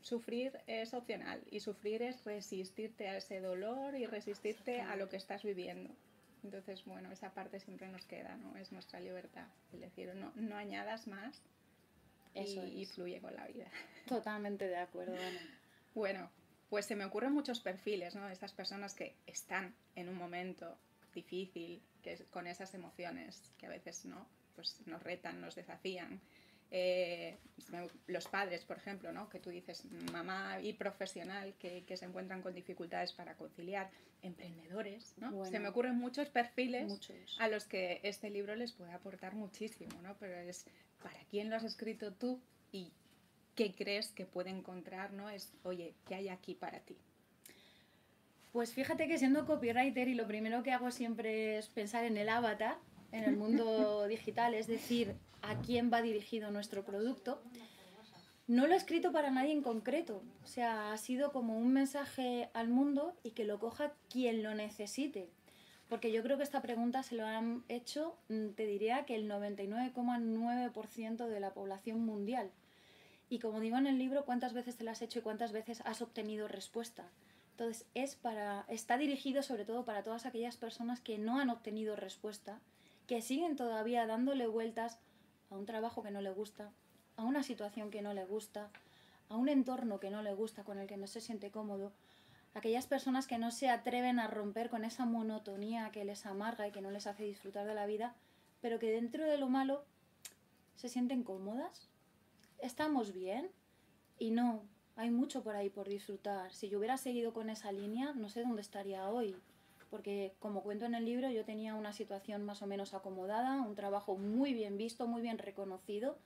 sufrir 0.00 0.58
es 0.66 0.94
opcional 0.94 1.42
y 1.50 1.60
sufrir 1.60 2.00
es 2.00 2.24
resistirte 2.24 3.08
a 3.08 3.18
ese 3.18 3.40
dolor 3.40 3.94
y 3.94 4.06
resistirte 4.06 4.80
a 4.80 4.96
lo 4.96 5.10
que 5.10 5.18
estás 5.18 5.42
viviendo. 5.42 5.94
Entonces, 6.42 6.82
bueno, 6.86 7.12
esa 7.12 7.34
parte 7.34 7.60
siempre 7.60 7.86
nos 7.88 8.06
queda, 8.06 8.36
¿no? 8.36 8.56
Es 8.56 8.72
nuestra 8.72 8.98
libertad. 8.98 9.48
Es 9.74 9.80
decir, 9.80 10.14
no, 10.14 10.32
no 10.36 10.56
añadas 10.56 11.06
más 11.06 11.42
y, 12.32 12.40
Eso 12.40 12.66
y 12.66 12.86
fluye 12.86 13.20
con 13.20 13.36
la 13.36 13.46
vida. 13.46 13.66
Totalmente 14.08 14.68
de 14.68 14.76
acuerdo, 14.76 15.14
Ana. 15.14 15.40
Bueno, 15.94 16.30
pues 16.70 16.86
se 16.86 16.96
me 16.96 17.04
ocurren 17.04 17.32
muchos 17.32 17.60
perfiles, 17.60 18.14
¿no? 18.14 18.26
Estas 18.30 18.54
personas 18.54 18.94
que 18.94 19.16
están 19.26 19.74
en 19.96 20.08
un 20.08 20.16
momento 20.16 20.78
difícil, 21.14 21.82
que 22.02 22.12
es- 22.14 22.24
con 22.24 22.46
esas 22.46 22.74
emociones 22.74 23.52
que 23.58 23.66
a 23.66 23.70
veces, 23.70 24.04
¿no? 24.04 24.26
Pues 24.54 24.80
nos 24.86 25.02
retan, 25.02 25.40
nos 25.40 25.54
desafían. 25.54 26.20
Eh, 26.70 27.36
los 28.08 28.26
padres, 28.26 28.64
por 28.64 28.76
ejemplo, 28.78 29.12
¿no? 29.12 29.28
Que 29.28 29.38
tú 29.38 29.50
dices, 29.50 29.84
mamá 30.12 30.60
y 30.60 30.72
profesional 30.72 31.54
que, 31.58 31.84
que 31.84 31.96
se 31.96 32.04
encuentran 32.04 32.42
con 32.42 32.52
dificultades 32.54 33.12
para 33.12 33.36
conciliar, 33.36 33.90
emprendedores, 34.22 35.14
¿no? 35.18 35.30
Bueno. 35.30 35.50
se 35.50 35.60
me 35.60 35.68
ocurren 35.68 35.96
muchos 35.96 36.28
perfiles 36.30 36.88
Muchos. 36.88 37.36
a 37.38 37.48
los 37.48 37.66
que 37.66 38.00
este 38.02 38.30
libro 38.30 38.56
les 38.56 38.72
puede 38.72 38.92
aportar 38.92 39.34
muchísimo, 39.34 40.00
¿no? 40.02 40.16
Pero 40.18 40.34
es 40.36 40.66
para 41.02 41.20
quién 41.30 41.50
lo 41.50 41.56
has 41.56 41.64
escrito 41.64 42.12
tú 42.12 42.40
y 42.72 42.90
qué 43.54 43.74
crees 43.74 44.08
que 44.12 44.24
puede 44.26 44.50
encontrar, 44.50 45.12
¿no? 45.12 45.30
Es, 45.30 45.52
oye, 45.62 45.94
¿qué 46.08 46.14
hay 46.16 46.28
aquí 46.28 46.54
para 46.54 46.80
ti? 46.80 46.96
Pues 48.54 48.72
fíjate 48.72 49.06
que 49.08 49.18
siendo 49.18 49.46
copywriter 49.46 50.06
y 50.06 50.14
lo 50.14 50.28
primero 50.28 50.62
que 50.62 50.70
hago 50.70 50.92
siempre 50.92 51.58
es 51.58 51.66
pensar 51.66 52.04
en 52.04 52.16
el 52.16 52.28
avatar, 52.28 52.76
en 53.10 53.24
el 53.24 53.36
mundo 53.36 54.04
digital, 54.08 54.54
es 54.54 54.68
decir, 54.68 55.16
a 55.42 55.60
quién 55.60 55.90
va 55.92 56.02
dirigido 56.02 56.52
nuestro 56.52 56.84
producto. 56.84 57.42
No 58.46 58.68
lo 58.68 58.74
he 58.74 58.76
escrito 58.76 59.10
para 59.10 59.32
nadie 59.32 59.50
en 59.50 59.60
concreto, 59.60 60.22
o 60.44 60.46
sea, 60.46 60.92
ha 60.92 60.98
sido 60.98 61.32
como 61.32 61.58
un 61.58 61.72
mensaje 61.72 62.48
al 62.54 62.68
mundo 62.68 63.16
y 63.24 63.32
que 63.32 63.42
lo 63.42 63.58
coja 63.58 63.92
quien 64.08 64.44
lo 64.44 64.54
necesite. 64.54 65.28
Porque 65.88 66.12
yo 66.12 66.22
creo 66.22 66.36
que 66.36 66.44
esta 66.44 66.62
pregunta 66.62 67.02
se 67.02 67.16
lo 67.16 67.26
han 67.26 67.64
hecho, 67.68 68.16
mm, 68.28 68.50
te 68.50 68.66
diría 68.66 69.04
que 69.04 69.16
el 69.16 69.28
99,9% 69.28 71.26
de 71.26 71.40
la 71.40 71.54
población 71.54 72.06
mundial. 72.06 72.52
Y 73.28 73.40
como 73.40 73.58
digo 73.58 73.78
en 73.78 73.88
el 73.88 73.98
libro, 73.98 74.24
¿cuántas 74.24 74.52
veces 74.52 74.76
te 74.76 74.84
la 74.84 74.92
has 74.92 75.02
hecho 75.02 75.18
y 75.18 75.22
cuántas 75.22 75.50
veces 75.50 75.82
has 75.84 76.02
obtenido 76.02 76.46
respuesta? 76.46 77.10
Entonces, 77.54 77.86
es 77.94 78.16
para, 78.16 78.64
está 78.66 78.98
dirigido 78.98 79.44
sobre 79.44 79.64
todo 79.64 79.84
para 79.84 80.02
todas 80.02 80.26
aquellas 80.26 80.56
personas 80.56 81.00
que 81.00 81.18
no 81.18 81.38
han 81.38 81.50
obtenido 81.50 81.94
respuesta, 81.94 82.58
que 83.06 83.22
siguen 83.22 83.54
todavía 83.54 84.08
dándole 84.08 84.48
vueltas 84.48 84.98
a 85.50 85.54
un 85.54 85.64
trabajo 85.64 86.02
que 86.02 86.10
no 86.10 86.20
le 86.20 86.30
gusta, 86.30 86.72
a 87.16 87.22
una 87.22 87.44
situación 87.44 87.92
que 87.92 88.02
no 88.02 88.12
le 88.12 88.24
gusta, 88.24 88.70
a 89.28 89.36
un 89.36 89.48
entorno 89.48 90.00
que 90.00 90.10
no 90.10 90.20
le 90.20 90.34
gusta, 90.34 90.64
con 90.64 90.78
el 90.78 90.88
que 90.88 90.96
no 90.96 91.06
se 91.06 91.20
siente 91.20 91.52
cómodo, 91.52 91.92
aquellas 92.54 92.88
personas 92.88 93.28
que 93.28 93.38
no 93.38 93.52
se 93.52 93.68
atreven 93.68 94.18
a 94.18 94.26
romper 94.26 94.68
con 94.68 94.84
esa 94.84 95.06
monotonía 95.06 95.92
que 95.92 96.04
les 96.04 96.26
amarga 96.26 96.66
y 96.66 96.72
que 96.72 96.80
no 96.80 96.90
les 96.90 97.06
hace 97.06 97.22
disfrutar 97.22 97.68
de 97.68 97.74
la 97.74 97.86
vida, 97.86 98.16
pero 98.62 98.80
que 98.80 98.90
dentro 98.90 99.22
de 99.26 99.38
lo 99.38 99.48
malo 99.48 99.84
se 100.74 100.88
sienten 100.88 101.22
cómodas, 101.22 101.88
estamos 102.58 103.12
bien 103.12 103.48
y 104.18 104.32
no, 104.32 104.64
hay 104.96 105.10
mucho 105.10 105.42
por 105.42 105.56
ahí 105.56 105.70
por 105.70 105.88
disfrutar. 105.88 106.52
Si 106.52 106.68
yo 106.68 106.78
hubiera 106.78 106.96
seguido 106.96 107.32
con 107.32 107.50
esa 107.50 107.72
línea, 107.72 108.12
no 108.14 108.28
sé 108.28 108.42
dónde 108.42 108.62
estaría 108.62 109.08
hoy. 109.08 109.36
Porque 109.90 110.34
como 110.40 110.62
cuento 110.62 110.86
en 110.86 110.94
el 110.94 111.04
libro, 111.04 111.30
yo 111.30 111.44
tenía 111.44 111.74
una 111.74 111.92
situación 111.92 112.44
más 112.44 112.62
o 112.62 112.66
menos 112.66 112.94
acomodada, 112.94 113.62
un 113.62 113.74
trabajo 113.74 114.16
muy 114.16 114.54
bien 114.54 114.76
visto, 114.76 115.06
muy 115.06 115.22
bien 115.22 115.38
reconocido, 115.38 116.18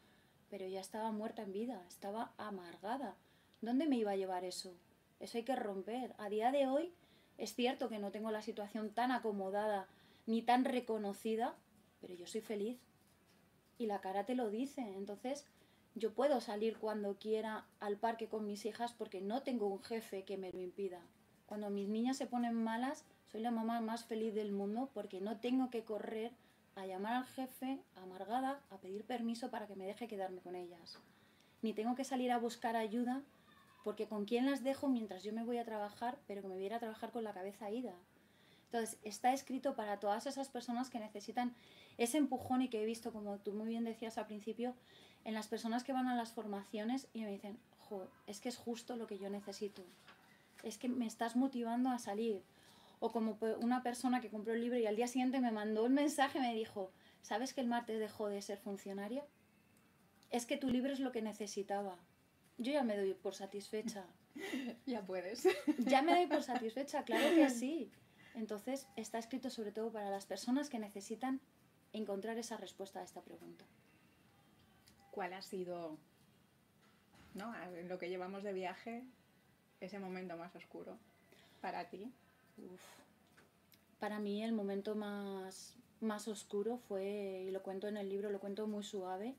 pero 0.50 0.66
ya 0.66 0.80
estaba 0.80 1.12
muerta 1.12 1.42
en 1.42 1.52
vida, 1.52 1.82
estaba 1.88 2.32
amargada. 2.38 3.16
¿Dónde 3.60 3.86
me 3.86 3.96
iba 3.96 4.12
a 4.12 4.16
llevar 4.16 4.44
eso? 4.44 4.74
Eso 5.20 5.38
hay 5.38 5.44
que 5.44 5.56
romper. 5.56 6.14
A 6.18 6.28
día 6.28 6.52
de 6.52 6.66
hoy 6.66 6.92
es 7.36 7.54
cierto 7.54 7.88
que 7.88 7.98
no 7.98 8.10
tengo 8.10 8.30
la 8.30 8.42
situación 8.42 8.90
tan 8.90 9.12
acomodada 9.12 9.86
ni 10.26 10.42
tan 10.42 10.64
reconocida, 10.64 11.54
pero 12.00 12.14
yo 12.14 12.26
soy 12.26 12.40
feliz. 12.40 12.78
Y 13.78 13.86
la 13.86 14.00
cara 14.00 14.24
te 14.24 14.34
lo 14.34 14.50
dice. 14.50 14.80
Entonces, 14.80 15.46
yo 15.94 16.12
puedo 16.12 16.40
salir 16.40 16.78
cuando 16.78 17.18
quiera 17.18 17.66
al 17.80 17.96
parque 17.96 18.28
con 18.28 18.46
mis 18.46 18.64
hijas 18.66 18.92
porque 18.92 19.20
no 19.20 19.42
tengo 19.42 19.66
un 19.66 19.82
jefe 19.82 20.24
que 20.24 20.36
me 20.36 20.52
lo 20.52 20.60
impida. 20.60 21.00
Cuando 21.46 21.70
mis 21.70 21.88
niñas 21.88 22.16
se 22.16 22.26
ponen 22.26 22.54
malas, 22.54 23.04
soy 23.26 23.40
la 23.40 23.50
mamá 23.50 23.80
más 23.80 24.04
feliz 24.04 24.34
del 24.34 24.52
mundo 24.52 24.90
porque 24.94 25.20
no 25.20 25.38
tengo 25.38 25.70
que 25.70 25.84
correr 25.84 26.32
a 26.76 26.86
llamar 26.86 27.14
al 27.14 27.26
jefe 27.26 27.80
amargada 27.96 28.62
a 28.70 28.78
pedir 28.78 29.04
permiso 29.04 29.50
para 29.50 29.66
que 29.66 29.74
me 29.74 29.86
deje 29.86 30.08
quedarme 30.08 30.40
con 30.40 30.54
ellas. 30.54 30.98
Ni 31.62 31.72
tengo 31.72 31.94
que 31.94 32.04
salir 32.04 32.30
a 32.30 32.38
buscar 32.38 32.76
ayuda 32.76 33.22
porque 33.82 34.06
con 34.06 34.24
quién 34.24 34.46
las 34.46 34.62
dejo 34.62 34.88
mientras 34.88 35.24
yo 35.24 35.32
me 35.32 35.44
voy 35.44 35.58
a 35.58 35.64
trabajar, 35.64 36.18
pero 36.26 36.42
que 36.42 36.48
me 36.48 36.54
voy 36.54 36.64
a 36.64 36.66
ir 36.66 36.74
a 36.74 36.78
trabajar 36.78 37.10
con 37.10 37.24
la 37.24 37.32
cabeza 37.32 37.70
ida. 37.70 37.94
Entonces, 38.66 38.98
está 39.02 39.32
escrito 39.32 39.74
para 39.74 39.98
todas 39.98 40.26
esas 40.26 40.50
personas 40.50 40.90
que 40.90 40.98
necesitan 40.98 41.54
ese 41.96 42.18
empujón 42.18 42.60
y 42.60 42.68
que 42.68 42.82
he 42.82 42.84
visto, 42.84 43.12
como 43.12 43.38
tú 43.38 43.54
muy 43.54 43.68
bien 43.68 43.84
decías 43.84 44.18
al 44.18 44.26
principio, 44.26 44.74
en 45.28 45.34
las 45.34 45.46
personas 45.46 45.84
que 45.84 45.92
van 45.92 46.08
a 46.08 46.16
las 46.16 46.32
formaciones 46.32 47.06
y 47.12 47.20
me 47.20 47.30
dicen, 47.30 47.58
jo, 47.80 48.08
es 48.26 48.40
que 48.40 48.48
es 48.48 48.56
justo 48.56 48.96
lo 48.96 49.06
que 49.06 49.18
yo 49.18 49.28
necesito. 49.28 49.84
Es 50.62 50.78
que 50.78 50.88
me 50.88 51.06
estás 51.06 51.36
motivando 51.36 51.90
a 51.90 51.98
salir. 51.98 52.42
O 52.98 53.12
como 53.12 53.38
una 53.60 53.82
persona 53.82 54.22
que 54.22 54.30
compró 54.30 54.54
el 54.54 54.62
libro 54.62 54.78
y 54.78 54.86
al 54.86 54.96
día 54.96 55.06
siguiente 55.06 55.40
me 55.40 55.52
mandó 55.52 55.84
un 55.84 55.92
mensaje 55.92 56.38
y 56.38 56.40
me 56.40 56.54
dijo, 56.54 56.90
¿sabes 57.20 57.52
que 57.52 57.60
el 57.60 57.66
martes 57.66 58.00
dejó 58.00 58.28
de 58.30 58.40
ser 58.40 58.56
funcionaria? 58.56 59.22
Es 60.30 60.46
que 60.46 60.56
tu 60.56 60.70
libro 60.70 60.94
es 60.94 60.98
lo 60.98 61.12
que 61.12 61.20
necesitaba. 61.20 61.98
Yo 62.56 62.72
ya 62.72 62.82
me 62.82 62.96
doy 62.96 63.12
por 63.12 63.34
satisfecha. 63.34 64.06
Ya 64.86 65.04
puedes. 65.04 65.46
Ya 65.78 66.00
me 66.00 66.14
doy 66.14 66.26
por 66.26 66.42
satisfecha, 66.42 67.02
claro 67.02 67.34
que 67.34 67.50
sí. 67.50 67.90
Entonces 68.34 68.86
está 68.96 69.18
escrito 69.18 69.50
sobre 69.50 69.72
todo 69.72 69.92
para 69.92 70.08
las 70.08 70.24
personas 70.24 70.70
que 70.70 70.78
necesitan 70.78 71.40
encontrar 71.92 72.38
esa 72.38 72.56
respuesta 72.56 73.00
a 73.00 73.02
esta 73.02 73.20
pregunta. 73.20 73.66
¿Cuál 75.10 75.32
ha 75.32 75.42
sido, 75.42 75.96
¿no? 77.34 77.54
en 77.74 77.88
lo 77.88 77.98
que 77.98 78.08
llevamos 78.08 78.42
de 78.42 78.52
viaje, 78.52 79.04
ese 79.80 79.98
momento 79.98 80.36
más 80.36 80.54
oscuro 80.54 80.96
para 81.60 81.88
ti? 81.88 82.12
Para 84.00 84.18
mí 84.18 84.42
el 84.44 84.52
momento 84.52 84.94
más, 84.94 85.74
más 86.00 86.28
oscuro 86.28 86.78
fue, 86.78 87.44
y 87.46 87.50
lo 87.50 87.62
cuento 87.62 87.88
en 87.88 87.96
el 87.96 88.08
libro, 88.08 88.30
lo 88.30 88.40
cuento 88.40 88.66
muy 88.66 88.84
suave, 88.84 89.34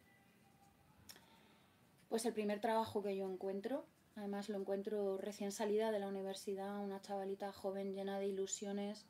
pues 2.09 2.25
el 2.25 2.33
primer 2.33 2.59
trabajo 2.59 3.03
que 3.03 3.15
yo 3.15 3.29
encuentro, 3.29 3.85
además 4.15 4.49
lo 4.49 4.57
encuentro 4.57 5.17
recién 5.17 5.51
salida 5.51 5.91
de 5.91 5.99
la 5.99 6.07
universidad, 6.07 6.79
una 6.79 7.01
chavalita 7.01 7.53
joven 7.53 7.93
llena 7.93 8.19
de 8.19 8.27
ilusiones, 8.27 9.05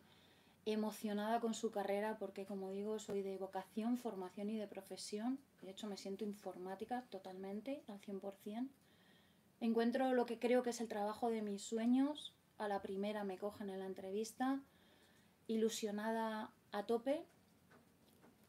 emocionada 0.65 1.39
con 1.39 1.53
su 1.53 1.71
carrera, 1.71 2.17
porque 2.17 2.45
como 2.45 2.71
digo, 2.71 2.99
soy 2.99 3.21
de 3.21 3.37
vocación, 3.37 3.97
formación 3.97 4.49
y 4.49 4.57
de 4.57 4.67
profesión, 4.67 5.39
de 5.61 5.71
hecho 5.71 5.87
me 5.87 5.97
siento 5.97 6.23
informática 6.23 7.03
totalmente, 7.09 7.83
al 7.87 7.99
100%. 8.01 8.69
Encuentro 9.61 10.13
lo 10.13 10.25
que 10.25 10.39
creo 10.39 10.63
que 10.63 10.69
es 10.69 10.81
el 10.81 10.87
trabajo 10.87 11.29
de 11.29 11.41
mis 11.41 11.61
sueños, 11.61 12.33
a 12.57 12.67
la 12.67 12.81
primera 12.81 13.23
me 13.23 13.37
cogen 13.37 13.69
en 13.69 13.79
la 13.79 13.85
entrevista, 13.85 14.61
ilusionada 15.47 16.51
a 16.71 16.85
tope, 16.85 17.25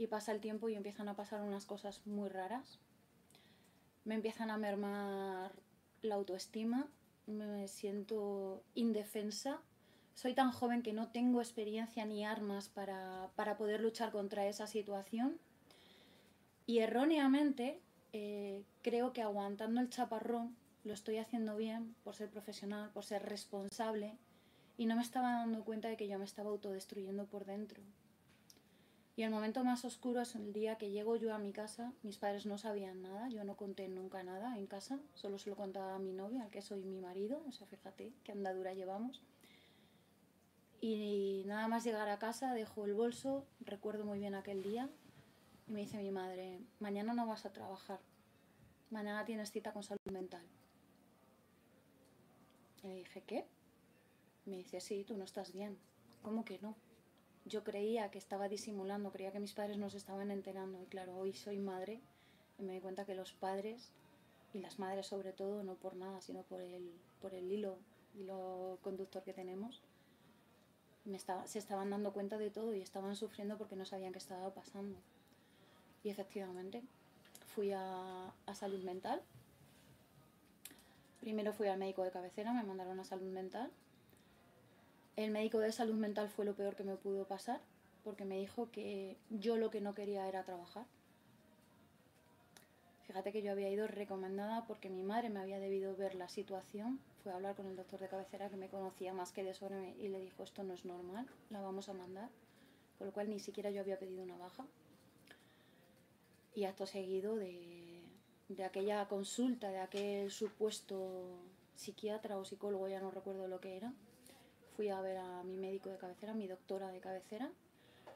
y 0.01 0.07
pasa 0.07 0.33
el 0.33 0.41
tiempo 0.41 0.71
y 0.71 0.75
empiezan 0.75 1.09
a 1.09 1.15
pasar 1.15 1.43
unas 1.43 1.67
cosas 1.67 2.07
muy 2.07 2.31
raras. 2.31 2.79
Me 4.05 4.15
empiezan 4.15 4.51
a 4.51 4.57
mermar 4.57 5.53
la 6.01 6.15
autoestima, 6.15 6.89
me 7.27 7.69
siento 7.69 8.65
indefensa. 8.75 9.61
Soy 10.15 10.35
tan 10.35 10.53
joven 10.53 10.83
que 10.83 10.93
no 10.93 11.09
tengo 11.09 11.41
experiencia 11.41 12.05
ni 12.05 12.25
armas 12.25 12.69
para, 12.69 13.31
poder 13.57 13.81
luchar 13.81 14.13
contra 14.13 14.47
esa 14.47 14.67
situación. 14.67 15.39
Y 16.67 16.79
erróneamente 16.79 17.81
eh, 18.13 18.63
creo 18.83 19.13
que 19.13 19.23
aguantando 19.23 19.81
el 19.81 19.91
chaparrón 19.91 20.55
lo 20.85 20.95
estoy 20.95 21.19
haciendo 21.19 21.57
bien 21.57 21.95
por 22.05 22.15
ser 22.15 22.31
profesional, 22.31 22.91
por 22.91 23.05
ser 23.05 23.23
responsable. 23.25 24.17
Y 24.79 24.87
no 24.87 24.97
me 24.97 25.03
estaba 25.03 25.33
dando 25.33 25.65
cuenta 25.65 25.89
de 25.89 25.97
que 25.97 26.09
yo 26.09 26.19
me 26.19 26.25
estaba 26.25 26.51
autodestruyendo 26.51 27.27
por 27.27 27.45
dentro. 27.45 27.83
Y 29.21 29.23
el 29.23 29.31
momento 29.31 29.65
más 29.65 29.85
oscuro 29.85 30.23
es 30.23 30.35
el 30.35 30.55
día 30.55 30.77
que 30.77 30.91
llego 30.91 31.17
yo 31.17 31.35
a 31.35 31.39
mi 31.39 31.53
casa. 31.53 31.93
Mis 32.03 32.17
padres 32.17 32.47
no 32.47 32.57
sabían 32.57 33.03
nada, 33.03 33.29
yo 33.29 33.45
no 33.45 33.55
conté 33.55 33.87
nunca 33.87 34.23
nada 34.23 34.57
en 34.57 34.67
casa, 34.67 34.99
solo 35.13 35.39
se 35.39 35.51
lo 35.51 35.57
contaba 35.57 35.97
a 35.97 35.99
mi 35.99 36.15
novio, 36.15 36.41
al 36.41 36.49
que 36.51 36.63
soy 36.63 36.83
mi 36.85 37.01
marido. 37.01 37.43
O 37.47 37.53
sea, 37.53 37.67
fíjate 37.67 38.15
qué 38.25 38.33
andadura 38.33 38.73
llevamos. 38.73 39.21
Y 40.81 41.45
nada 41.47 41.69
más 41.69 41.85
llegar 41.85 42.09
a 42.09 42.19
casa, 42.19 42.55
dejo 42.55 42.87
el 42.87 42.95
bolso, 42.95 43.47
recuerdo 43.61 44.05
muy 44.05 44.19
bien 44.19 44.35
aquel 44.35 44.63
día, 44.63 44.89
y 45.69 45.73
me 45.73 45.81
dice 45.81 45.99
mi 45.99 46.11
madre, 46.11 46.61
mañana 46.79 47.13
no 47.13 47.27
vas 47.27 47.45
a 47.45 47.53
trabajar, 47.53 48.01
mañana 48.91 49.25
tienes 49.25 49.51
cita 49.51 49.73
con 49.73 49.83
salud 49.83 50.01
mental. 50.11 50.47
Le 52.83 52.95
dije, 52.95 53.23
¿qué? 53.23 53.47
Me 54.47 54.57
dice, 54.57 54.81
sí, 54.81 55.05
tú 55.05 55.19
no 55.19 55.25
estás 55.25 55.53
bien. 55.53 55.79
¿Cómo 56.23 56.45
que 56.45 56.59
no? 56.61 56.75
yo 57.45 57.65
creía 57.65 58.11
que 58.11 58.19
estaba 58.19 58.49
disimulando, 58.49 59.11
creía 59.11 59.33
que 59.33 59.41
mis 59.41 59.55
padres 59.55 59.79
no 59.79 59.91
se 59.91 59.97
estaban 59.97 60.31
enterando. 60.31 60.81
Y 60.83 60.87
claro, 60.87 61.17
hoy 61.17 61.33
soy 61.33 61.59
madre 61.59 62.01
y 62.59 62.63
me 62.63 62.73
doy 62.73 62.81
cuenta 62.81 63.07
que 63.07 63.15
los 63.15 63.33
padres, 63.33 63.93
y 64.53 64.59
las 64.61 64.79
madres 64.79 65.07
sobre 65.07 65.33
todo, 65.33 65.63
no 65.63 65.75
por 65.75 65.97
nada, 65.97 66.21
sino 66.21 66.43
por 66.43 66.61
el, 66.61 66.93
por 67.21 67.35
el 67.35 67.51
hilo, 67.51 67.79
hilo 68.15 68.79
conductor 68.83 69.23
que 69.23 69.33
tenemos, 69.33 69.83
me 71.05 71.17
estaba, 71.17 71.47
se 71.47 71.59
estaban 71.59 71.91
dando 71.91 72.13
cuenta 72.13 72.39
de 72.39 72.51
todo 72.51 72.75
y 72.75 72.81
estaban 72.81 73.17
sufriendo 73.17 73.57
porque 73.59 73.77
no 73.77 73.85
sabían 73.85 74.13
qué 74.13 74.19
estaba 74.19 74.53
pasando. 74.53 74.99
Y 76.03 76.11
efectivamente, 76.11 76.83
fui 77.55 77.73
a, 77.73 78.33
a 78.47 78.55
salud 78.55 78.83
mental. 78.83 79.23
Primero 81.21 81.53
fui 81.53 81.69
al 81.69 81.79
médico 81.79 82.03
de 82.03 82.11
cabecera, 82.11 82.53
me 82.53 82.63
mandaron 82.63 82.99
a 83.01 83.05
salud 83.05 83.31
mental 83.31 83.71
el 85.17 85.31
médico 85.33 85.59
de 85.59 85.71
salud 85.71 85.97
mental 85.97 86.31
fue 86.31 86.47
lo 86.47 86.55
peor 86.55 86.77
que 86.77 86.83
me 86.83 86.97
pudo 86.97 87.27
pasar, 87.27 87.61
porque 88.05 88.25
me 88.25 88.39
dijo 88.39 88.71
que 88.71 89.19
yo 89.29 89.57
lo 89.57 89.71
que 89.71 89.83
no 89.83 89.95
quería 89.95 90.27
era 90.27 90.45
trabajar. 90.45 90.87
Fíjate 93.11 93.33
que 93.33 93.43
yo 93.43 93.51
había 93.51 93.69
ido 93.69 93.89
recomendada 93.89 94.65
porque 94.69 94.89
mi 94.89 95.03
madre 95.03 95.31
me 95.31 95.41
había 95.41 95.59
debido 95.59 95.97
ver 95.97 96.15
la 96.15 96.29
situación. 96.29 97.01
Fue 97.25 97.33
a 97.33 97.35
hablar 97.35 97.57
con 97.57 97.67
el 97.67 97.75
doctor 97.75 97.99
de 97.99 98.07
cabecera 98.07 98.49
que 98.49 98.57
me 98.57 98.69
conocía 98.69 99.13
más 99.13 99.33
que 99.33 99.43
de 99.43 99.53
sobre 99.53 99.97
y 99.99 100.07
le 100.07 100.21
dijo 100.21 100.45
esto 100.45 100.63
no 100.63 100.75
es 100.75 100.85
normal, 100.85 101.27
la 101.51 101.61
vamos 101.61 101.89
a 101.89 101.93
mandar. 101.93 102.31
Con 102.99 103.09
lo 103.09 103.13
cual 103.13 103.29
ni 103.29 103.41
siquiera 103.41 103.73
yo 103.73 103.81
había 103.81 103.99
pedido 103.99 104.23
una 104.23 104.37
baja. 104.37 104.65
Y 106.55 106.67
acto 106.67 106.87
seguido 106.87 107.35
de, 107.35 108.01
de 108.47 108.65
aquella 108.65 109.09
consulta, 109.09 109.71
de 109.71 109.81
aquel 109.81 110.31
supuesto 110.31 111.37
psiquiatra 111.75 112.39
o 112.39 112.45
psicólogo, 112.45 112.87
ya 112.87 113.01
no 113.01 113.11
recuerdo 113.11 113.49
lo 113.49 113.59
que 113.59 113.77
era, 113.77 113.93
fui 114.77 114.89
a 114.89 115.01
ver 115.01 115.17
a 115.17 115.43
mi 115.43 115.57
médico 115.57 115.89
de 115.89 115.99
cabecera, 115.99 116.33
mi 116.33 116.47
doctora 116.47 116.93
de 116.93 117.01
cabecera, 117.01 117.51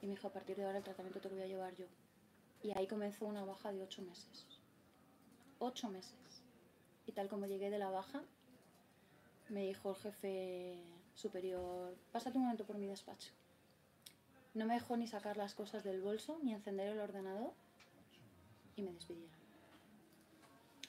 y 0.02 0.06
me 0.06 0.12
dijo, 0.12 0.28
a 0.28 0.32
partir 0.32 0.54
de 0.56 0.64
ahora 0.64 0.78
el 0.78 0.84
tratamiento 0.84 1.20
te 1.20 1.30
lo 1.30 1.34
voy 1.34 1.42
a 1.42 1.48
llevar 1.48 1.74
yo. 1.74 1.86
Y 2.62 2.70
ahí 2.78 2.86
comenzó 2.86 3.26
una 3.26 3.44
baja 3.44 3.72
de 3.72 3.82
ocho 3.82 4.00
meses. 4.00 4.53
Ocho 5.58 5.88
meses. 5.88 6.42
Y 7.06 7.12
tal 7.12 7.28
como 7.28 7.46
llegué 7.46 7.70
de 7.70 7.78
la 7.78 7.90
baja, 7.90 8.22
me 9.48 9.66
dijo 9.66 9.90
el 9.90 9.96
jefe 9.96 10.78
superior, 11.14 11.94
pásate 12.12 12.38
un 12.38 12.44
momento 12.44 12.64
por 12.64 12.76
mi 12.76 12.86
despacho. 12.86 13.30
No 14.54 14.66
me 14.66 14.74
dejó 14.74 14.96
ni 14.96 15.06
sacar 15.06 15.36
las 15.36 15.54
cosas 15.54 15.84
del 15.84 16.00
bolso, 16.00 16.38
ni 16.42 16.52
encender 16.52 16.88
el 16.88 17.00
ordenador, 17.00 17.52
y 18.76 18.82
me 18.82 18.92
despidieron. 18.92 19.34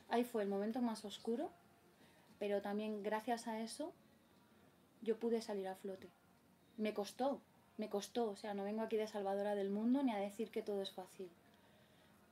Ahí 0.09 0.23
fue 0.23 0.43
el 0.43 0.49
momento 0.49 0.81
más 0.81 1.03
oscuro, 1.03 1.49
pero 2.39 2.61
también 2.61 3.03
gracias 3.03 3.47
a 3.47 3.59
eso 3.61 3.91
yo 5.01 5.19
pude 5.19 5.41
salir 5.41 5.67
a 5.67 5.75
flote. 5.75 6.09
Me 6.77 6.93
costó, 6.93 7.41
me 7.77 7.89
costó, 7.89 8.29
o 8.29 8.35
sea, 8.35 8.53
no 8.53 8.63
vengo 8.63 8.81
aquí 8.81 8.97
de 8.97 9.07
salvadora 9.07 9.55
del 9.55 9.69
mundo 9.69 10.03
ni 10.03 10.11
a 10.11 10.17
decir 10.17 10.51
que 10.51 10.61
todo 10.61 10.81
es 10.81 10.91
fácil. 10.91 11.29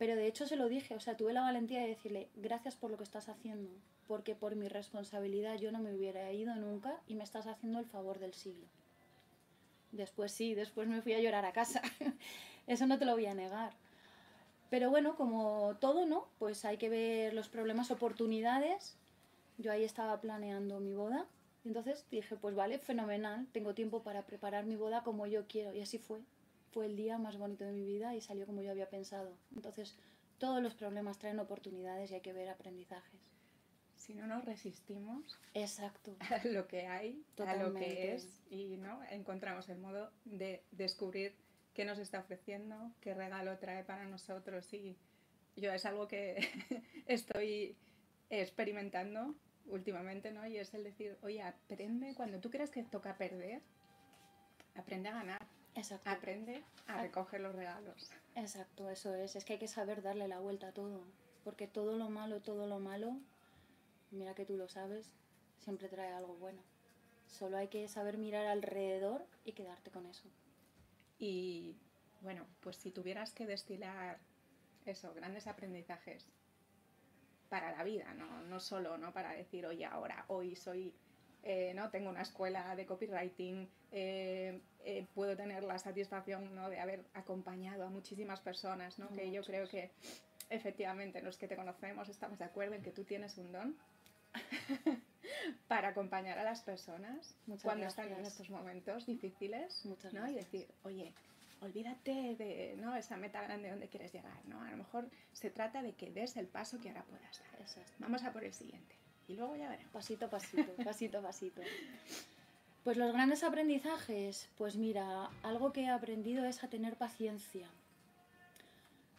Pero 0.03 0.17
de 0.17 0.27
hecho 0.27 0.45
se 0.45 0.57
lo 0.57 0.67
dije, 0.67 0.95
o 0.95 0.99
sea, 0.99 1.15
tuve 1.15 1.31
la 1.31 1.39
valentía 1.39 1.79
de 1.79 1.87
decirle, 1.87 2.27
gracias 2.35 2.75
por 2.75 2.91
lo 2.91 2.97
que 2.97 3.05
estás 3.05 3.29
haciendo, 3.29 3.69
porque 4.05 4.35
por 4.35 4.53
mi 4.57 4.67
responsabilidad 4.67 5.57
yo 5.57 5.71
no 5.71 5.79
me 5.79 5.95
hubiera 5.95 6.29
ido 6.33 6.53
nunca 6.55 6.99
y 7.07 7.15
me 7.15 7.23
estás 7.23 7.47
haciendo 7.47 7.79
el 7.79 7.85
favor 7.85 8.19
del 8.19 8.33
siglo. 8.33 8.67
Después 9.93 10.33
sí, 10.33 10.55
después 10.55 10.89
me 10.89 11.01
fui 11.01 11.13
a 11.13 11.21
llorar 11.21 11.45
a 11.45 11.53
casa, 11.53 11.81
eso 12.67 12.85
no 12.85 12.99
te 12.99 13.05
lo 13.05 13.13
voy 13.13 13.27
a 13.27 13.33
negar. 13.33 13.71
Pero 14.69 14.89
bueno, 14.89 15.15
como 15.15 15.77
todo, 15.79 16.05
¿no? 16.05 16.27
Pues 16.37 16.65
hay 16.65 16.75
que 16.75 16.89
ver 16.89 17.33
los 17.33 17.47
problemas, 17.47 17.89
oportunidades. 17.89 18.97
Yo 19.57 19.71
ahí 19.71 19.85
estaba 19.85 20.19
planeando 20.19 20.81
mi 20.81 20.93
boda, 20.93 21.27
entonces 21.63 22.05
dije, 22.11 22.35
pues 22.35 22.55
vale, 22.55 22.77
fenomenal, 22.77 23.47
tengo 23.53 23.73
tiempo 23.73 24.03
para 24.03 24.25
preparar 24.25 24.65
mi 24.65 24.75
boda 24.75 25.01
como 25.01 25.27
yo 25.27 25.47
quiero. 25.47 25.73
Y 25.73 25.79
así 25.79 25.97
fue. 25.97 26.19
Fue 26.73 26.87
el 26.87 26.95
día 26.95 27.19
más 27.19 27.37
bonito 27.37 27.63
de 27.63 27.71
mi 27.71 27.85
vida 27.85 28.15
y 28.15 28.21
salió 28.21 28.47
como 28.47 28.61
yo 28.61 28.71
había 28.71 28.89
pensado. 28.89 29.37
Entonces, 29.55 29.95
todos 30.39 30.61
los 30.61 30.73
problemas 30.73 31.19
traen 31.19 31.39
oportunidades 31.39 32.09
y 32.09 32.15
hay 32.15 32.21
que 32.21 32.33
ver 32.33 32.49
aprendizajes. 32.49 33.31
Si 33.95 34.15
no 34.15 34.25
nos 34.25 34.43
resistimos 34.43 35.39
Exacto. 35.53 36.17
a 36.19 36.45
lo 36.47 36.67
que 36.67 36.87
hay, 36.87 37.23
a 37.37 37.55
lo 37.55 37.73
que 37.75 38.15
es, 38.15 38.41
y 38.49 38.77
¿no? 38.77 39.01
encontramos 39.11 39.69
el 39.69 39.77
modo 39.77 40.11
de 40.25 40.63
descubrir 40.71 41.35
qué 41.75 41.85
nos 41.85 41.99
está 41.99 42.19
ofreciendo, 42.19 42.91
qué 43.01 43.13
regalo 43.13 43.57
trae 43.59 43.83
para 43.83 44.05
nosotros. 44.05 44.73
Y 44.73 44.97
yo 45.55 45.71
es 45.71 45.85
algo 45.85 46.07
que 46.07 46.37
estoy 47.05 47.77
experimentando 48.29 49.35
últimamente, 49.67 50.31
¿no? 50.31 50.45
Y 50.47 50.57
es 50.57 50.73
el 50.73 50.83
decir, 50.83 51.17
oye, 51.21 51.41
aprende, 51.41 52.15
cuando 52.15 52.39
tú 52.39 52.49
creas 52.49 52.71
que 52.71 52.83
toca 52.83 53.15
perder, 53.15 53.61
aprende 54.75 55.09
a 55.09 55.13
ganar. 55.13 55.47
Exacto. 55.75 56.09
Aprende 56.09 56.63
a 56.87 57.01
recoger 57.01 57.41
los 57.41 57.55
regalos. 57.55 58.11
Exacto, 58.35 58.89
eso 58.89 59.13
es. 59.15 59.35
Es 59.35 59.45
que 59.45 59.53
hay 59.53 59.59
que 59.59 59.67
saber 59.67 60.01
darle 60.01 60.27
la 60.27 60.39
vuelta 60.39 60.69
a 60.69 60.71
todo. 60.73 61.01
Porque 61.43 61.67
todo 61.67 61.97
lo 61.97 62.09
malo, 62.09 62.41
todo 62.41 62.67
lo 62.67 62.79
malo, 62.79 63.17
mira 64.11 64.35
que 64.35 64.45
tú 64.45 64.55
lo 64.55 64.67
sabes, 64.69 65.11
siempre 65.59 65.89
trae 65.89 66.13
algo 66.13 66.35
bueno. 66.35 66.61
Solo 67.27 67.57
hay 67.57 67.67
que 67.67 67.87
saber 67.87 68.17
mirar 68.17 68.45
alrededor 68.45 69.25
y 69.43 69.53
quedarte 69.53 69.91
con 69.91 70.05
eso. 70.05 70.29
Y 71.17 71.75
bueno, 72.21 72.45
pues 72.61 72.77
si 72.77 72.91
tuvieras 72.91 73.33
que 73.33 73.45
destilar 73.47 74.19
eso, 74.85 75.13
grandes 75.13 75.47
aprendizajes 75.47 76.29
para 77.49 77.71
la 77.71 77.83
vida, 77.83 78.13
no, 78.13 78.41
no 78.43 78.59
solo 78.59 78.97
¿no? 78.97 79.13
para 79.13 79.31
decir, 79.33 79.65
oye, 79.65 79.85
ahora, 79.85 80.25
hoy 80.27 80.55
soy, 80.55 80.93
eh, 81.43 81.73
¿no? 81.75 81.89
tengo 81.89 82.09
una 82.09 82.21
escuela 82.21 82.73
de 82.75 82.85
copywriting, 82.85 83.69
eh, 83.91 84.61
eh, 84.85 85.05
puedo 85.13 85.35
tener 85.35 85.63
la 85.63 85.77
satisfacción 85.77 86.55
¿no? 86.55 86.69
de 86.69 86.79
haber 86.79 87.03
acompañado 87.13 87.85
a 87.85 87.89
muchísimas 87.89 88.39
personas, 88.39 88.97
¿no? 88.97 89.09
que 89.09 89.29
yo 89.29 89.43
creo 89.43 89.67
que 89.67 89.91
efectivamente 90.49 91.21
los 91.21 91.37
que 91.37 91.49
te 91.49 91.57
conocemos 91.57 92.07
estamos 92.07 92.39
de 92.39 92.45
acuerdo 92.45 92.75
en 92.75 92.81
que 92.81 92.91
tú 92.91 93.03
tienes 93.03 93.37
un 93.37 93.51
don 93.51 93.75
para 95.67 95.89
acompañar 95.89 96.39
a 96.39 96.45
las 96.45 96.61
personas 96.61 97.35
cuando 97.61 97.87
están 97.87 98.11
en 98.13 98.25
estos 98.25 98.49
momentos 98.49 99.05
difíciles 99.05 99.85
¿no? 100.13 100.29
y 100.29 100.35
decir, 100.35 100.67
oye, 100.83 101.13
olvídate 101.59 102.35
de 102.35 102.75
¿no? 102.79 102.95
esa 102.95 103.17
meta 103.17 103.41
grande 103.41 103.69
donde 103.69 103.89
quieres 103.89 104.13
llegar, 104.13 104.45
¿no? 104.45 104.61
A 104.61 104.71
lo 104.71 104.77
mejor 104.77 105.09
se 105.31 105.49
trata 105.49 105.81
de 105.81 105.93
que 105.93 106.11
des 106.11 106.37
el 106.37 106.47
paso 106.47 106.79
que 106.79 106.89
ahora 106.89 107.03
puedas 107.03 107.39
dar. 107.39 107.87
Vamos 107.99 108.23
a 108.23 108.31
por 108.31 108.43
el 108.43 108.53
siguiente. 108.53 109.02
Y 109.27 109.35
luego 109.35 109.55
ya 109.55 109.69
veremos. 109.69 109.91
Pasito 109.91 110.25
a 110.25 110.29
pasito, 110.29 110.71
pasito 110.83 111.19
a 111.19 111.21
pasito. 111.21 111.61
Pues 112.83 112.97
los 112.97 113.13
grandes 113.13 113.43
aprendizajes, 113.43 114.49
pues 114.57 114.75
mira, 114.75 115.29
algo 115.41 115.71
que 115.71 115.83
he 115.83 115.89
aprendido 115.89 116.43
es 116.45 116.63
a 116.63 116.67
tener 116.67 116.97
paciencia. 116.97 117.67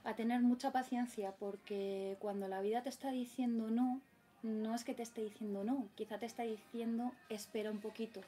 A 0.04 0.14
tener 0.14 0.42
mucha 0.42 0.70
paciencia 0.70 1.32
porque 1.32 2.18
cuando 2.20 2.46
la 2.46 2.60
vida 2.60 2.82
te 2.82 2.90
está 2.90 3.10
diciendo 3.10 3.70
no, 3.70 4.02
no 4.42 4.74
es 4.74 4.84
que 4.84 4.92
te 4.92 5.02
esté 5.02 5.22
diciendo 5.22 5.64
no, 5.64 5.88
quizá 5.94 6.18
te 6.18 6.26
está 6.26 6.42
diciendo 6.42 7.12
espera 7.30 7.70
un 7.70 7.80
poquito. 7.80 8.20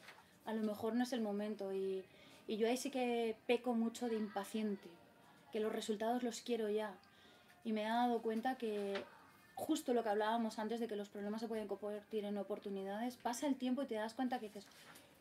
A 0.47 0.55
lo 0.55 0.63
mejor 0.63 0.95
no 0.95 1.03
es 1.03 1.13
el 1.13 1.21
momento 1.21 1.75
y, 1.75 2.03
y 2.47 2.57
yo 2.57 2.67
ahí 2.67 2.79
sí 2.79 2.91
que 2.91 3.37
peco 3.47 3.75
mucho 3.75 4.09
de 4.09 4.17
impaciente, 4.17 4.89
que 5.53 5.61
los 5.61 5.73
resultados 5.73 6.23
los 6.23 6.41
quiero 6.41 6.71
ya. 6.71 6.95
Y 7.63 7.73
me 7.73 7.83
he 7.83 7.89
dado 7.89 8.23
cuenta 8.23 8.57
que 8.57 9.05
justo 9.57 9.95
lo 9.95 10.03
que 10.03 10.11
hablábamos 10.11 10.59
antes 10.59 10.79
de 10.79 10.87
que 10.87 10.97
los 10.97 11.09
problemas 11.09 11.41
se 11.41 11.49
pueden 11.49 11.67
convertir 11.67 12.25
en 12.27 12.39
oportunidades, 12.39 13.17
pasa 13.17 13.47
el 13.49 13.57
tiempo 13.57 13.83
y 13.83 13.87
te 13.87 13.95
das 13.95 14.15
cuenta 14.15 14.39
que 14.39 14.47
dices, 14.47 14.67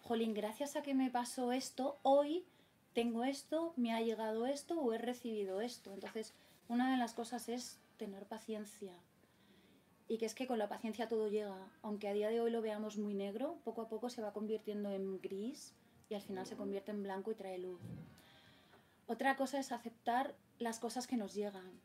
jolín, 0.04 0.34
gracias 0.34 0.76
a 0.76 0.84
que 0.84 0.94
me 0.94 1.10
pasó 1.10 1.52
esto, 1.54 1.98
hoy 2.04 2.46
tengo 2.94 3.24
esto, 3.24 3.74
me 3.78 3.94
ha 3.94 4.02
llegado 4.02 4.46
esto 4.46 4.80
o 4.80 4.94
he 4.94 4.98
recibido 4.98 5.62
esto. 5.62 5.94
Entonces, 5.94 6.34
una 6.68 6.92
de 6.92 6.98
las 6.98 7.14
cosas 7.14 7.50
es 7.50 7.80
tener 7.98 8.26
paciencia. 8.26 8.94
Y 10.08 10.18
que 10.18 10.26
es 10.26 10.36
que 10.36 10.48
con 10.48 10.60
la 10.60 10.70
paciencia 10.70 11.08
todo 11.08 11.30
llega. 11.30 11.72
Aunque 11.82 12.10
a 12.10 12.14
día 12.14 12.30
de 12.30 12.42
hoy 12.42 12.52
lo 12.52 12.62
veamos 12.62 12.98
muy 12.98 13.14
negro, 13.14 13.58
poco 13.64 13.82
a 13.82 13.90
poco 13.90 14.10
se 14.10 14.22
va 14.22 14.34
convirtiendo 14.34 14.92
en 14.92 15.20
gris 15.22 15.74
y 16.10 16.14
al 16.14 16.22
final 16.22 16.46
se 16.46 16.58
convierte 16.58 16.92
en 16.92 17.04
blanco 17.04 17.32
y 17.32 17.36
trae 17.36 17.58
luz. 17.58 17.82
Otra 19.08 19.38
cosa 19.38 19.60
es 19.60 19.72
aceptar 19.72 20.36
las 20.60 20.80
cosas 20.80 21.08
que 21.08 21.18
nos 21.18 21.34
llegan. 21.34 21.80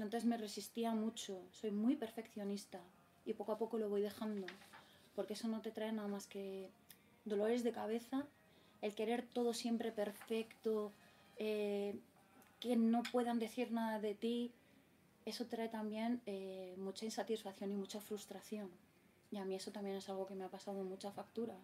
Antes 0.00 0.24
me 0.24 0.38
resistía 0.38 0.92
mucho, 0.94 1.42
soy 1.50 1.70
muy 1.70 1.96
perfeccionista 1.96 2.80
y 3.26 3.34
poco 3.34 3.52
a 3.52 3.58
poco 3.58 3.78
lo 3.78 3.90
voy 3.90 4.00
dejando, 4.00 4.46
porque 5.14 5.34
eso 5.34 5.48
no 5.48 5.60
te 5.60 5.70
trae 5.70 5.92
nada 5.92 6.08
más 6.08 6.26
que 6.26 6.70
dolores 7.26 7.62
de 7.62 7.72
cabeza, 7.72 8.26
el 8.80 8.94
querer 8.94 9.22
todo 9.22 9.52
siempre 9.52 9.92
perfecto, 9.92 10.92
eh, 11.36 11.94
que 12.58 12.76
no 12.76 13.02
puedan 13.12 13.38
decir 13.38 13.70
nada 13.70 14.00
de 14.00 14.14
ti, 14.14 14.50
eso 15.26 15.46
trae 15.46 15.68
también 15.68 16.20
eh, 16.26 16.74
mucha 16.78 17.04
insatisfacción 17.04 17.70
y 17.70 17.76
mucha 17.76 18.00
frustración. 18.00 18.70
Y 19.30 19.38
a 19.38 19.44
mí 19.44 19.54
eso 19.54 19.70
también 19.72 19.96
es 19.96 20.08
algo 20.08 20.26
que 20.26 20.34
me 20.34 20.44
ha 20.44 20.48
pasado 20.48 20.82
mucha 20.84 21.12
factura. 21.12 21.54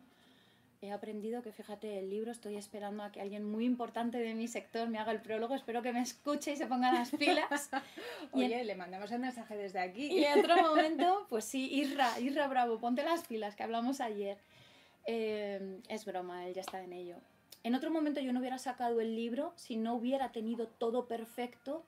He 0.80 0.92
aprendido 0.92 1.42
que, 1.42 1.50
fíjate, 1.50 1.98
el 1.98 2.08
libro 2.08 2.30
estoy 2.30 2.56
esperando 2.56 3.02
a 3.02 3.10
que 3.10 3.20
alguien 3.20 3.44
muy 3.44 3.64
importante 3.64 4.18
de 4.18 4.34
mi 4.34 4.46
sector 4.46 4.88
me 4.88 4.98
haga 4.98 5.10
el 5.10 5.20
prólogo. 5.20 5.56
Espero 5.56 5.82
que 5.82 5.92
me 5.92 6.00
escuche 6.00 6.52
y 6.52 6.56
se 6.56 6.68
ponga 6.68 6.92
las 6.92 7.10
pilas. 7.10 7.70
Oye, 8.32 8.62
le 8.62 8.76
mandamos 8.76 9.10
el 9.10 9.18
mensaje 9.18 9.56
desde 9.56 9.80
aquí. 9.80 10.06
Y 10.06 10.24
en 10.24 10.38
otro 10.38 10.56
momento, 10.62 11.26
pues 11.28 11.44
sí, 11.44 11.68
Isra, 11.72 12.20
Isra 12.20 12.46
Bravo, 12.46 12.78
ponte 12.78 13.02
las 13.02 13.26
pilas, 13.26 13.56
que 13.56 13.64
hablamos 13.64 14.00
ayer. 14.00 14.38
Eh, 15.04 15.80
es 15.88 16.04
broma, 16.04 16.46
él 16.46 16.54
ya 16.54 16.60
está 16.60 16.80
en 16.80 16.92
ello. 16.92 17.16
En 17.64 17.74
otro 17.74 17.90
momento 17.90 18.20
yo 18.20 18.32
no 18.32 18.38
hubiera 18.38 18.58
sacado 18.58 19.00
el 19.00 19.16
libro 19.16 19.52
si 19.56 19.76
no 19.76 19.94
hubiera 19.94 20.30
tenido 20.30 20.68
todo 20.68 21.08
perfecto 21.08 21.84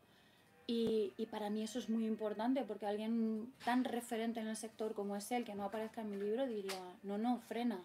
y, 0.67 1.13
y, 1.17 1.27
para 1.27 1.51
mí 1.51 1.63
eso 1.63 1.79
es 1.79 1.89
muy 1.89 2.07
importante 2.07 2.63
porque 2.65 2.87
alguien 2.87 3.53
tan 3.65 3.85
referente 3.85 4.41
en 4.41 4.47
el 4.47 4.57
sector 4.57 4.95
como 4.95 5.17
es 5.17 5.31
él, 5.33 5.45
que 5.45 5.55
no 5.55 5.65
aparezca 5.65 6.01
en 6.01 6.11
mi 6.11 6.17
libro, 6.17 6.47
diría, 6.47 6.81
no, 7.03 7.19
no, 7.19 7.41
frena. 7.41 7.83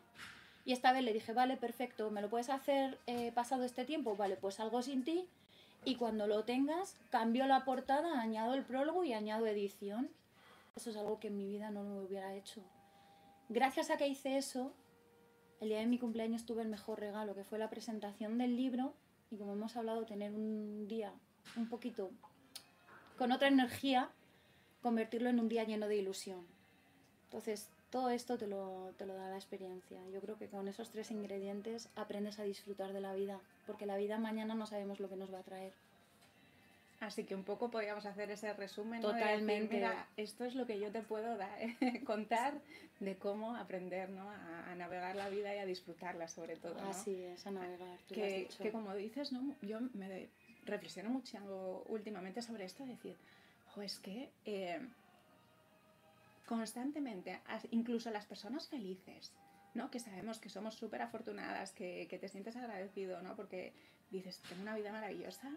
Y 0.66 0.74
esta 0.74 0.92
vez 0.92 1.04
le 1.04 1.14
dije, 1.14 1.32
vale, 1.32 1.58
perfecto, 1.58 2.10
¿me 2.10 2.22
lo 2.22 2.30
puedes 2.30 2.50
hacer 2.50 2.98
eh, 3.06 3.32
pasado 3.32 3.64
este 3.64 3.86
tiempo? 3.86 4.16
Vale, 4.16 4.36
pues 4.36 4.60
algo 4.60 4.82
sin 4.82 5.04
ti. 5.04 5.28
Y 5.86 5.96
cuando 5.96 6.26
lo 6.26 6.44
tengas, 6.44 6.98
cambio 7.12 7.46
la 7.46 7.64
portada, 7.64 8.20
añado 8.20 8.56
el 8.56 8.64
prólogo 8.64 9.04
y 9.04 9.14
añado 9.14 9.46
edición. 9.46 10.10
Eso 10.76 10.90
es 10.90 10.98
algo 10.98 11.20
que 11.20 11.28
en 11.28 11.38
mi 11.38 11.46
vida 11.46 11.70
no 11.70 11.84
lo 11.84 12.04
hubiera 12.04 12.34
hecho. 12.34 12.62
Gracias 13.48 13.92
a 13.92 13.98
que 13.98 14.08
hice 14.08 14.38
eso, 14.38 14.74
el 15.62 15.70
día 15.70 15.80
de 15.80 15.86
mi 15.86 16.00
cumpleaños 16.00 16.46
tuve 16.46 16.64
el 16.64 16.68
mejor 16.68 17.00
regalo, 17.00 17.36
que 17.36 17.44
fue 17.44 17.60
la 17.60 17.70
presentación 17.70 18.40
del 18.40 18.56
libro 18.56 18.94
y 19.30 19.38
como 19.38 19.54
hemos 19.54 19.78
hablado, 19.78 20.06
tener 20.06 20.34
un 20.34 20.88
día 20.88 21.14
un 21.56 21.70
poquito 21.70 22.10
con 23.18 23.32
otra 23.32 23.48
energía, 23.48 24.10
convertirlo 24.82 25.30
en 25.30 25.40
un 25.40 25.48
día 25.48 25.64
lleno 25.64 25.88
de 25.88 25.98
ilusión. 25.98 26.46
Entonces, 27.26 27.70
todo 27.90 28.10
esto 28.10 28.38
te 28.38 28.48
lo, 28.48 28.94
te 28.98 29.06
lo 29.06 29.14
da 29.16 29.30
la 29.30 29.38
experiencia. 29.38 30.00
Yo 30.12 30.22
creo 30.22 30.38
que 30.38 30.48
con 30.48 30.68
esos 30.68 30.90
tres 30.90 31.12
ingredientes 31.12 31.90
aprendes 31.96 32.40
a 32.40 32.44
disfrutar 32.44 32.94
de 32.94 33.02
la 33.02 33.14
vida, 33.14 33.40
porque 33.66 33.86
la 33.86 33.98
vida 33.98 34.18
mañana 34.18 34.56
no 34.56 34.66
sabemos 34.66 35.00
lo 35.00 35.10
que 35.10 35.16
nos 35.16 35.34
va 35.34 35.40
a 35.40 35.44
traer. 35.44 35.74
Así 37.00 37.24
que 37.26 37.36
un 37.36 37.44
poco 37.44 37.70
podríamos 37.70 38.06
hacer 38.06 38.32
ese 38.32 38.54
resumen. 38.54 39.02
Totalmente. 39.02 39.42
¿no? 39.42 39.48
De 39.48 39.62
decir, 39.62 39.76
Mira, 39.76 40.08
esto 40.18 40.46
es 40.46 40.56
lo 40.56 40.66
que 40.66 40.80
yo 40.80 40.92
te 40.92 41.02
puedo 41.02 41.38
dar, 41.38 41.60
contar 42.06 42.54
de 43.00 43.18
cómo 43.18 43.56
aprender 43.56 44.10
¿no? 44.10 44.30
a, 44.30 44.72
a, 44.72 44.76
navegar 44.76 45.16
la 45.16 45.30
vida 45.30 45.54
y 45.54 45.60
a 45.60 45.66
disfrutarla 45.66 46.28
sobre 46.28 46.56
todo. 46.56 46.76
¿no? 46.76 46.90
Así 46.90 47.24
es, 47.24 47.46
a 47.46 47.52
navegar. 47.52 47.98
Tú 48.08 48.16
que, 48.16 48.48
que, 48.58 48.72
como 48.72 48.96
dices, 48.96 49.32
¿no? 49.34 49.56
yo 49.62 49.80
me 49.94 50.30
reflexiono 50.66 51.10
mucho 51.10 51.84
últimamente 51.88 52.42
sobre 52.42 52.66
esto, 52.66 52.86
decir, 52.86 53.16
jo, 53.68 53.82
es 53.82 54.00
que 54.00 54.32
eh, 54.46 54.80
constantemente, 56.46 57.40
incluso 57.72 58.12
las 58.12 58.26
personas 58.26 58.68
felices, 58.68 59.34
¿no? 59.74 59.92
que 59.92 60.00
sabemos 60.00 60.40
que 60.40 60.50
somos 60.50 60.76
súper 60.76 61.02
afortunadas, 61.02 61.72
que, 61.72 62.08
que 62.10 62.18
te 62.18 62.30
sientes 62.30 62.56
agradecido, 62.56 63.22
¿no? 63.22 63.36
porque 63.36 63.74
dices, 64.12 64.42
tengo 64.48 64.62
una 64.62 64.76
vida 64.76 64.92
maravillosa, 64.92 65.52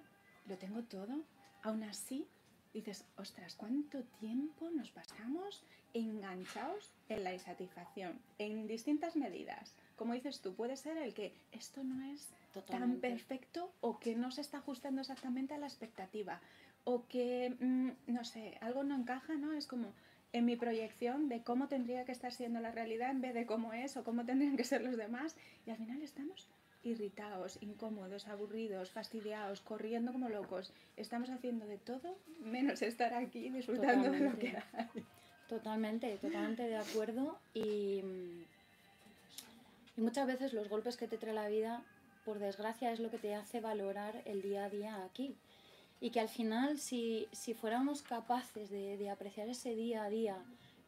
lo 0.47 0.57
tengo 0.57 0.83
todo, 0.85 1.23
aún 1.63 1.83
así 1.85 2.27
dices, 2.73 3.05
ostras, 3.17 3.55
¿cuánto 3.55 4.03
tiempo 4.21 4.71
nos 4.71 4.91
pasamos 4.91 5.65
enganchados 5.95 6.93
en 7.09 7.25
la 7.25 7.33
insatisfacción, 7.33 8.21
en 8.39 8.67
distintas 8.67 9.17
medidas? 9.17 9.75
Como 9.97 10.15
dices 10.15 10.41
tú, 10.41 10.55
puede 10.55 10.77
ser 10.77 10.97
el 10.99 11.15
que 11.15 11.35
esto 11.53 11.83
no 11.83 12.05
es 12.13 12.29
Totalmente. 12.53 12.79
tan 12.79 13.01
perfecto 13.01 13.73
o 13.81 13.99
que 13.99 14.15
no 14.15 14.31
se 14.31 14.43
está 14.43 14.59
ajustando 14.59 15.01
exactamente 15.01 15.55
a 15.55 15.59
la 15.59 15.67
expectativa 15.67 16.41
o 16.85 17.07
que, 17.09 17.57
mmm, 17.59 17.91
no 18.07 18.25
sé, 18.25 18.57
algo 18.61 18.85
no 18.85 18.95
encaja, 18.95 19.35
¿no? 19.35 19.53
Es 19.53 19.67
como 19.67 19.93
en 20.33 20.45
mi 20.45 20.57
proyección 20.57 21.29
de 21.29 21.43
cómo 21.43 21.69
tendría 21.69 22.05
que 22.05 22.13
estar 22.13 22.33
siendo 22.33 22.61
la 22.61 22.71
realidad 22.71 23.11
en 23.11 23.21
vez 23.21 23.35
de 23.35 23.47
cómo 23.47 23.73
es 23.73 23.97
o 23.97 24.05
cómo 24.05 24.25
tendrían 24.25 24.57
que 24.57 24.65
ser 24.65 24.83
los 24.83 24.97
demás 24.97 25.37
y 25.67 25.71
al 25.71 25.77
final 25.77 26.03
estamos 26.03 26.49
irritados, 26.85 27.59
incómodos, 27.61 28.29
aburridos, 28.29 28.91
fastidiados, 28.91 29.61
corriendo 29.61 30.13
como 30.13 30.29
locos. 30.29 30.73
Estamos 30.97 31.31
haciendo 31.31 31.67
de 31.67 31.79
todo 31.79 32.17
menos 32.41 32.83
estar 32.83 33.15
aquí 33.15 33.51
disfrutando 33.51 34.05
totalmente, 34.05 34.25
de 34.25 34.31
lo 34.31 34.39
que 34.39 34.57
hay. 34.57 35.05
Totalmente, 35.49 36.17
totalmente 36.19 36.63
de 36.63 36.77
acuerdo. 36.77 37.39
Y, 37.55 38.03
y 39.97 40.01
muchas 40.01 40.27
veces 40.27 40.53
los 40.53 40.69
golpes 40.69 40.97
que 40.97 41.09
te 41.09 41.19
trae 41.19 41.35
la 41.35 41.49
vida, 41.49 41.83
por 42.25 42.39
desgracia, 42.39 42.93
es 42.93 43.01
lo 43.01 43.11
que 43.11 43.19
te 43.19 43.35
hace 43.35 43.61
valorar 43.61 44.23
el 44.25 44.43
día 44.43 44.65
a 44.65 44.71
día 44.71 45.05
aquí. 45.05 45.35
Y 46.01 46.11
que 46.11 46.21
al 46.21 46.29
final, 46.29 46.79
si, 46.79 47.29
si 47.33 47.55
fuéramos 47.55 48.03
capaces 48.03 48.71
de, 48.71 48.97
de 48.97 49.11
apreciar 49.11 49.49
ese 49.49 49.75
día 49.75 50.05
a 50.05 50.09
día, 50.09 50.37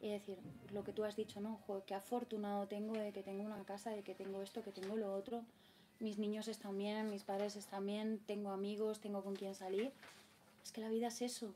y 0.01 0.09
decir, 0.09 0.39
lo 0.73 0.83
que 0.83 0.93
tú 0.93 1.03
has 1.03 1.15
dicho, 1.15 1.41
¿no? 1.41 1.59
Joder, 1.67 1.83
qué 1.83 1.93
afortunado 1.93 2.67
tengo 2.67 2.93
de 2.93 3.11
que 3.11 3.21
tengo 3.21 3.43
una 3.43 3.63
casa, 3.65 3.91
de 3.91 4.01
que 4.01 4.15
tengo 4.15 4.41
esto, 4.41 4.63
que 4.63 4.71
tengo 4.71 4.95
lo 4.95 5.13
otro 5.13 5.43
mis 6.01 6.17
niños 6.17 6.47
están 6.47 6.77
bien, 6.77 7.09
mis 7.11 7.23
padres 7.23 7.55
están 7.55 7.85
bien, 7.85 8.19
tengo 8.25 8.49
amigos, 8.49 8.99
tengo 8.99 9.23
con 9.23 9.35
quién 9.35 9.53
salir. 9.53 9.91
Es 10.63 10.71
que 10.71 10.81
la 10.81 10.89
vida 10.89 11.07
es 11.07 11.21
eso. 11.21 11.53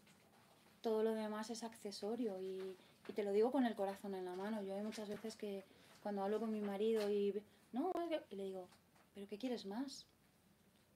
Todo 0.81 1.03
lo 1.03 1.15
demás 1.15 1.49
es 1.49 1.63
accesorio 1.63 2.39
y, 2.39 2.75
y 3.07 3.13
te 3.13 3.23
lo 3.23 3.31
digo 3.31 3.51
con 3.51 3.65
el 3.65 3.75
corazón 3.75 4.13
en 4.13 4.25
la 4.25 4.35
mano. 4.35 4.61
Yo 4.61 4.75
hay 4.75 4.83
muchas 4.83 5.09
veces 5.09 5.35
que 5.35 5.63
cuando 6.03 6.23
hablo 6.23 6.39
con 6.39 6.51
mi 6.51 6.61
marido 6.61 7.09
y, 7.11 7.33
no, 7.73 7.91
y 8.29 8.35
le 8.35 8.43
digo, 8.43 8.67
¿pero 9.15 9.27
qué 9.27 9.37
quieres 9.39 9.65
más? 9.65 10.05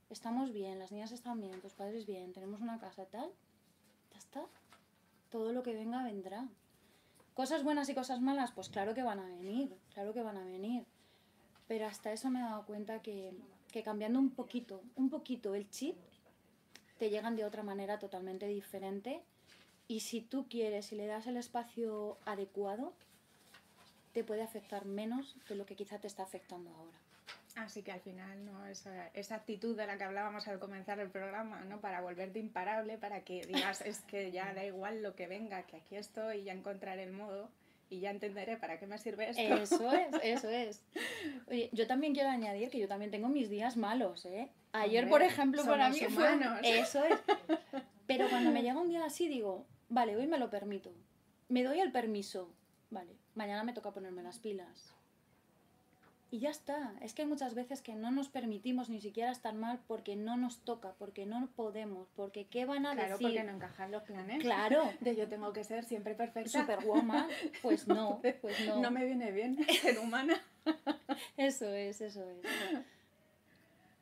Estamos 0.10 0.52
bien, 0.52 0.80
las 0.80 0.92
niñas 0.92 1.12
están 1.12 1.40
bien, 1.40 1.62
tus 1.62 1.74
padres 1.74 2.06
bien, 2.06 2.34
tenemos 2.34 2.62
una 2.62 2.80
casa 2.80 3.06
tal, 3.06 3.32
ya 4.12 4.18
está. 4.18 4.46
Todo 5.30 5.54
lo 5.54 5.64
que 5.64 5.74
venga 5.74 6.04
vendrá. 6.04 6.48
Cosas 7.36 7.64
buenas 7.64 7.88
y 7.90 7.96
cosas 7.96 8.20
malas, 8.20 8.52
pues 8.52 8.70
claro 8.70 8.94
que 8.94 9.04
van 9.04 9.20
a 9.20 9.26
venir, 9.26 9.76
claro 9.94 10.14
que 10.14 10.24
van 10.24 10.38
a 10.38 10.44
venir 10.44 10.86
pero 11.70 11.86
hasta 11.86 12.12
eso 12.12 12.32
me 12.32 12.40
he 12.40 12.42
dado 12.42 12.66
cuenta 12.66 13.00
que, 13.04 13.32
que 13.72 13.84
cambiando 13.84 14.18
un 14.18 14.32
poquito, 14.32 14.82
un 14.96 15.12
poquito 15.12 15.54
el 15.54 15.70
chip, 15.70 15.96
te 16.98 17.12
llegan 17.12 17.36
de 17.36 17.46
otra 17.46 17.62
manera 17.62 18.00
totalmente 18.00 18.48
diferente 18.48 19.22
y 19.88 20.00
si 20.00 20.20
tú 20.22 20.48
quieres 20.50 20.92
y 20.92 20.96
le 20.96 21.06
das 21.06 21.28
el 21.28 21.38
espacio 21.38 22.18
adecuado, 22.26 22.94
te 24.14 24.24
puede 24.24 24.42
afectar 24.42 24.86
menos 24.86 25.36
de 25.48 25.54
lo 25.54 25.68
que 25.68 25.76
quizá 25.76 26.00
te 26.00 26.08
está 26.08 26.24
afectando 26.24 26.72
ahora. 26.72 26.98
Así 27.56 27.82
que 27.84 27.92
al 27.92 28.00
final, 28.00 28.46
¿no? 28.46 28.66
Esa, 28.68 29.08
esa, 29.14 29.36
actitud 29.36 29.76
de 29.76 29.88
la 29.88 29.98
que 29.98 30.04
hablábamos 30.04 30.48
al 30.48 30.60
comenzar 30.60 31.00
el 31.00 31.10
programa, 31.10 31.62
¿no? 31.66 31.82
Para 31.82 32.02
volverte 32.02 32.40
imparable, 32.40 32.98
para 32.98 33.22
que 33.22 33.46
digas, 33.46 33.82
es 33.82 34.02
que 34.02 34.32
ya 34.32 34.54
da 34.54 34.64
igual 34.64 35.02
lo 35.02 35.16
que 35.16 35.28
venga, 35.28 35.64
que 35.64 35.78
aquí 35.78 35.96
estoy 35.96 36.40
y 36.40 36.44
ya 36.46 36.54
encontraré 36.54 37.04
el 37.04 37.12
modo 37.12 37.50
y 37.90 38.00
ya 38.00 38.12
entenderé 38.12 38.58
para 38.58 38.80
qué 38.80 38.86
me 38.86 38.98
sirve 38.98 39.30
esto. 39.30 39.42
Eso 39.42 39.92
es, 39.92 40.08
eso 40.24 40.50
es. 40.50 40.82
Oye, 41.48 41.70
yo 41.74 41.88
también 41.88 42.14
quiero 42.14 42.30
añadir 42.30 42.70
que 42.70 42.80
yo 42.80 42.88
también 42.88 43.12
tengo 43.12 43.30
mis 43.30 43.50
días 43.50 43.78
malos, 43.78 44.26
¿eh? 44.26 44.50
Ayer, 44.72 45.06
Hombre, 45.06 45.20
por 45.20 45.22
ejemplo, 45.24 45.66
para 45.66 45.90
mí 45.90 46.00
fue... 46.00 46.28
Eso 46.64 47.04
es. 47.04 47.20
Pero 48.06 48.30
cuando 48.30 48.52
me 48.52 48.62
llega 48.62 48.80
un 48.80 48.90
día 48.90 49.06
así, 49.06 49.28
digo, 49.28 49.66
vale, 49.90 50.16
hoy 50.16 50.28
me 50.28 50.38
lo 50.38 50.50
permito. 50.50 50.92
Me 51.48 51.64
doy 51.64 51.80
el 51.80 51.92
permiso. 51.92 52.54
Vale, 52.92 53.16
mañana 53.34 53.64
me 53.64 53.74
toca 53.74 53.92
ponerme 53.92 54.22
las 54.22 54.38
pilas. 54.38 54.94
Y 56.32 56.40
ya 56.40 56.50
está. 56.50 56.94
Es 57.02 57.14
que 57.14 57.24
hay 57.24 57.28
muchas 57.28 57.56
veces 57.56 57.82
que 57.82 57.96
no 57.96 58.12
nos 58.12 58.30
permitimos 58.30 58.90
ni 58.90 59.02
siquiera 59.02 59.32
estar 59.32 59.54
mal 59.54 59.80
porque 59.88 60.16
no 60.16 60.38
nos 60.38 60.60
toca, 60.60 60.94
porque 61.00 61.26
no 61.26 61.50
podemos, 61.56 62.08
porque 62.16 62.46
¿qué 62.46 62.66
van 62.66 62.86
a 62.86 62.94
claro, 62.94 63.14
decir? 63.14 63.28
porque 63.28 63.44
no 63.44 63.52
encajan 63.54 63.92
los 63.92 64.04
planes. 64.04 64.42
Claro. 64.42 64.84
De 65.00 65.16
yo 65.16 65.28
tengo 65.28 65.54
que 65.54 65.64
ser 65.64 65.86
siempre 65.86 66.14
perfecta. 66.16 66.62
Superwoman. 66.62 67.28
Pues 67.62 67.88
no, 67.88 68.22
pues 68.42 68.66
no. 68.68 68.80
No 68.80 68.92
me 68.92 69.06
viene 69.06 69.32
bien 69.32 69.58
ser 69.82 69.98
humana. 69.98 70.40
Eso 71.36 71.66
es, 71.66 72.02
eso 72.02 72.24
es. 72.24 72.38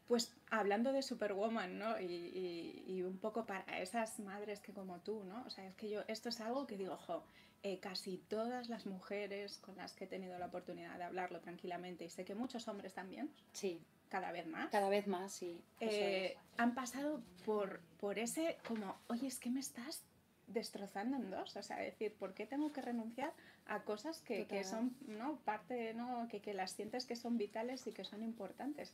Pues 0.07 0.33
hablando 0.49 0.91
de 0.91 1.01
Superwoman, 1.01 1.79
¿no? 1.79 1.99
Y, 1.99 2.83
y, 2.87 3.03
un 3.03 3.17
poco 3.17 3.45
para 3.45 3.79
esas 3.79 4.19
madres 4.19 4.59
que 4.61 4.71
como 4.71 4.99
tú, 4.99 5.23
¿no? 5.25 5.43
O 5.45 5.49
sea, 5.49 5.65
es 5.65 5.75
que 5.75 5.89
yo, 5.89 6.01
esto 6.07 6.29
es 6.29 6.39
algo 6.39 6.65
que 6.65 6.77
digo, 6.77 6.93
ojo, 6.93 7.23
eh, 7.63 7.79
casi 7.79 8.17
todas 8.17 8.69
las 8.69 8.85
mujeres 8.85 9.57
con 9.59 9.75
las 9.77 9.93
que 9.93 10.05
he 10.05 10.07
tenido 10.07 10.37
la 10.37 10.47
oportunidad 10.47 10.97
de 10.97 11.03
hablarlo 11.03 11.39
tranquilamente, 11.39 12.05
y 12.05 12.09
sé 12.09 12.25
que 12.25 12.35
muchos 12.35 12.67
hombres 12.67 12.93
también, 12.93 13.29
sí. 13.53 13.81
cada 14.09 14.31
vez 14.31 14.47
más, 14.47 14.69
cada 14.69 14.89
vez 14.89 15.07
más, 15.07 15.31
sí. 15.33 15.61
Eh, 15.79 16.35
han 16.57 16.73
pasado 16.75 17.21
por, 17.45 17.81
por 17.99 18.19
ese 18.19 18.57
como, 18.67 18.95
oye, 19.07 19.27
es 19.27 19.39
que 19.39 19.49
me 19.49 19.59
estás 19.59 20.03
destrozando 20.47 21.17
en 21.17 21.29
dos, 21.29 21.55
o 21.55 21.63
sea, 21.63 21.77
decir, 21.77 22.13
¿por 22.13 22.33
qué 22.33 22.45
tengo 22.45 22.71
que 22.71 22.81
renunciar 22.81 23.33
a 23.65 23.83
cosas 23.83 24.21
que, 24.21 24.47
que 24.47 24.63
son, 24.63 24.95
¿no? 25.05 25.39
Parte, 25.39 25.93
¿no? 25.93 26.27
Que, 26.29 26.39
que 26.39 26.53
las 26.53 26.71
sientes 26.71 27.05
que 27.05 27.17
son 27.17 27.37
vitales 27.37 27.85
y 27.85 27.91
que 27.91 28.05
son 28.05 28.23
importantes? 28.23 28.93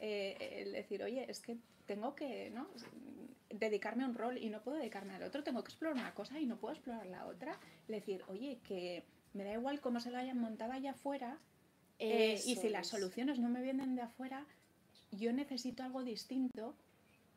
Eh, 0.00 0.62
el 0.62 0.72
decir, 0.72 1.02
oye, 1.02 1.30
es 1.30 1.40
que 1.40 1.58
tengo 1.86 2.14
que 2.14 2.50
¿no? 2.50 2.68
Dedicarme 3.58 4.04
a 4.04 4.06
un 4.06 4.14
rol 4.14 4.38
y 4.38 4.48
no 4.50 4.62
puedo 4.62 4.78
dedicarme 4.78 5.14
al 5.14 5.22
otro, 5.22 5.42
tengo 5.42 5.62
que 5.62 5.70
explorar 5.70 5.96
una 5.96 6.14
cosa 6.14 6.38
y 6.38 6.46
no 6.46 6.56
puedo 6.56 6.74
explorar 6.74 7.06
la 7.06 7.26
otra. 7.26 7.58
Decir, 7.88 8.22
oye, 8.28 8.58
que 8.66 9.04
me 9.32 9.44
da 9.44 9.52
igual 9.52 9.80
cómo 9.80 10.00
se 10.00 10.10
lo 10.10 10.18
hayan 10.18 10.38
montado 10.38 10.72
allá 10.72 10.92
afuera 10.92 11.38
eh, 11.98 12.40
y 12.44 12.56
si 12.56 12.68
las 12.68 12.88
soluciones 12.88 13.38
no 13.38 13.48
me 13.48 13.62
vienen 13.62 13.96
de 13.96 14.02
afuera, 14.02 14.46
yo 15.12 15.32
necesito 15.32 15.82
algo 15.82 16.02
distinto 16.02 16.74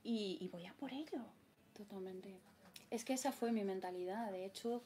y, 0.03 0.37
y 0.41 0.47
voy 0.49 0.65
a 0.65 0.73
por 0.73 0.93
ello. 0.93 1.21
Totalmente. 1.73 2.35
Es 2.89 3.03
que 3.03 3.13
esa 3.13 3.31
fue 3.31 3.51
mi 3.51 3.63
mentalidad, 3.63 4.31
de 4.31 4.45
hecho 4.45 4.83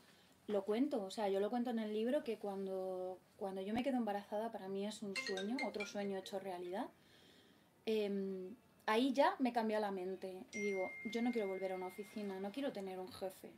lo 0.48 0.66
cuento, 0.66 1.04
o 1.06 1.12
sea, 1.12 1.30
yo 1.30 1.40
lo 1.40 1.50
cuento 1.50 1.70
en 1.70 1.80
el 1.80 1.94
libro 1.94 2.24
que 2.24 2.38
cuando, 2.38 3.20
cuando 3.38 3.62
yo 3.62 3.74
me 3.74 3.84
quedo 3.84 3.98
embarazada 3.98 4.52
para 4.52 4.68
mí 4.68 4.86
es 4.86 5.02
un 5.02 5.16
sueño, 5.16 5.56
otro 5.66 5.86
sueño 5.86 6.18
hecho 6.18 6.40
realidad 6.40 6.88
Em, 7.86 8.56
ahí 8.86 9.14
ya 9.14 9.36
me 9.40 9.54
cambió 9.54 9.80
la 9.80 9.92
mente 9.92 10.44
y 10.54 10.60
digo, 10.60 10.90
yo 11.12 11.22
no 11.22 11.32
quiero 11.32 11.48
volver 11.48 11.72
a 11.72 11.76
una 11.76 11.88
oficina, 11.88 12.40
no 12.40 12.52
quiero 12.52 12.72
tener 12.72 13.00
un 13.00 13.12
jefe. 13.12 13.50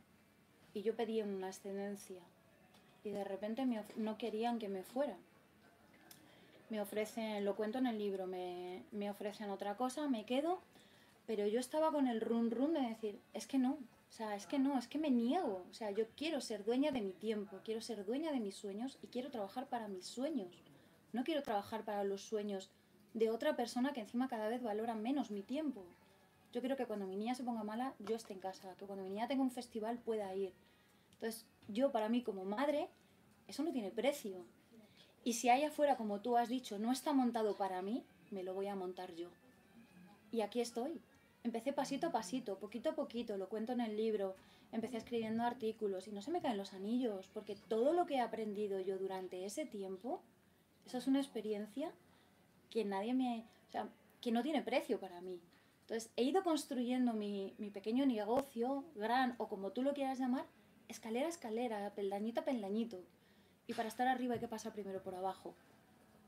Y 0.72 0.82
yo 0.82 0.96
pedí 0.96 1.22
una 1.22 1.48
ascendencia 1.48 2.20
y 3.04 3.10
de 3.10 3.24
repente 3.24 3.64
no 3.96 4.18
querían 4.18 4.58
que 4.58 4.68
me 4.68 4.82
fuera. 4.82 5.16
Me 6.70 6.80
ofrecen, 6.80 7.44
lo 7.44 7.54
cuento 7.54 7.78
en 7.78 7.86
el 7.86 7.98
libro, 7.98 8.26
me, 8.26 8.82
me 8.90 9.10
ofrecen 9.10 9.50
otra 9.50 9.76
cosa, 9.76 10.08
me 10.08 10.24
quedo, 10.24 10.60
pero 11.26 11.46
yo 11.46 11.60
estaba 11.60 11.92
con 11.92 12.08
el 12.08 12.20
run 12.20 12.50
run 12.50 12.72
de 12.72 12.80
decir, 12.80 13.20
es 13.34 13.46
que 13.46 13.58
no, 13.58 13.78
o 14.14 14.16
sea, 14.16 14.36
es 14.36 14.46
que 14.46 14.60
no, 14.60 14.78
es 14.78 14.86
que 14.86 14.98
me 14.98 15.10
niego. 15.10 15.66
O 15.68 15.74
sea, 15.74 15.90
yo 15.90 16.06
quiero 16.16 16.40
ser 16.40 16.64
dueña 16.64 16.92
de 16.92 17.00
mi 17.00 17.10
tiempo, 17.10 17.58
quiero 17.64 17.80
ser 17.80 18.04
dueña 18.04 18.30
de 18.30 18.38
mis 18.38 18.54
sueños 18.54 18.96
y 19.02 19.08
quiero 19.08 19.28
trabajar 19.28 19.68
para 19.68 19.88
mis 19.88 20.06
sueños. 20.06 20.62
No 21.12 21.24
quiero 21.24 21.42
trabajar 21.42 21.84
para 21.84 22.04
los 22.04 22.22
sueños 22.22 22.70
de 23.14 23.30
otra 23.30 23.56
persona 23.56 23.92
que 23.92 24.00
encima 24.00 24.28
cada 24.28 24.48
vez 24.48 24.62
valora 24.62 24.94
menos 24.94 25.30
mi 25.30 25.42
tiempo. 25.42 25.84
Yo 26.52 26.60
quiero 26.60 26.76
que 26.76 26.86
cuando 26.86 27.06
mi 27.06 27.16
niña 27.16 27.34
se 27.34 27.44
ponga 27.44 27.64
mala, 27.64 27.94
yo 28.00 28.16
esté 28.16 28.32
en 28.32 28.40
casa, 28.40 28.74
que 28.76 28.86
cuando 28.86 29.04
mi 29.04 29.10
niña 29.10 29.28
tenga 29.28 29.42
un 29.42 29.50
festival 29.50 29.98
pueda 29.98 30.34
ir. 30.34 30.52
Entonces, 31.14 31.46
yo 31.68 31.90
para 31.92 32.08
mí 32.08 32.22
como 32.22 32.44
madre, 32.44 32.88
eso 33.48 33.62
no 33.62 33.72
tiene 33.72 33.90
precio. 33.90 34.44
Y 35.22 35.34
si 35.34 35.48
allá 35.48 35.68
afuera, 35.68 35.96
como 35.96 36.20
tú 36.20 36.36
has 36.36 36.48
dicho, 36.48 36.78
no 36.78 36.92
está 36.92 37.12
montado 37.12 37.56
para 37.56 37.82
mí, 37.82 38.04
me 38.30 38.42
lo 38.42 38.52
voy 38.52 38.66
a 38.66 38.76
montar 38.76 39.14
yo. 39.14 39.30
Y 40.32 40.42
aquí 40.42 40.60
estoy. 40.60 41.00
Empecé 41.44 41.72
pasito 41.72 42.08
a 42.08 42.12
pasito, 42.12 42.58
poquito 42.58 42.90
a 42.90 42.94
poquito, 42.94 43.36
lo 43.36 43.48
cuento 43.48 43.72
en 43.72 43.80
el 43.80 43.96
libro, 43.96 44.34
empecé 44.72 44.96
escribiendo 44.96 45.44
artículos 45.44 46.08
y 46.08 46.12
no 46.12 46.22
se 46.22 46.30
me 46.30 46.40
caen 46.40 46.56
los 46.56 46.72
anillos, 46.72 47.28
porque 47.32 47.54
todo 47.68 47.92
lo 47.92 48.06
que 48.06 48.14
he 48.14 48.20
aprendido 48.20 48.80
yo 48.80 48.98
durante 48.98 49.44
ese 49.44 49.66
tiempo, 49.66 50.22
eso 50.86 50.98
es 50.98 51.06
una 51.06 51.20
experiencia 51.20 51.92
que 52.74 52.84
nadie 52.84 53.14
me, 53.14 53.46
o 53.68 53.70
sea, 53.70 53.88
que 54.20 54.32
no 54.32 54.42
tiene 54.42 54.60
precio 54.60 54.98
para 54.98 55.20
mí. 55.20 55.40
Entonces, 55.82 56.10
he 56.16 56.24
ido 56.24 56.42
construyendo 56.42 57.12
mi, 57.12 57.54
mi 57.58 57.70
pequeño 57.70 58.04
negocio, 58.04 58.84
gran 58.96 59.36
o 59.38 59.48
como 59.48 59.70
tú 59.70 59.82
lo 59.82 59.94
quieras 59.94 60.18
llamar, 60.18 60.44
escalera 60.88 61.26
a 61.26 61.28
escalera, 61.28 61.94
peldañito 61.94 62.40
a 62.40 62.44
peldañito. 62.44 62.98
Y 63.68 63.74
para 63.74 63.88
estar 63.88 64.08
arriba 64.08 64.34
hay 64.34 64.40
que 64.40 64.48
pasar 64.48 64.72
primero 64.72 65.00
por 65.02 65.14
abajo. 65.14 65.54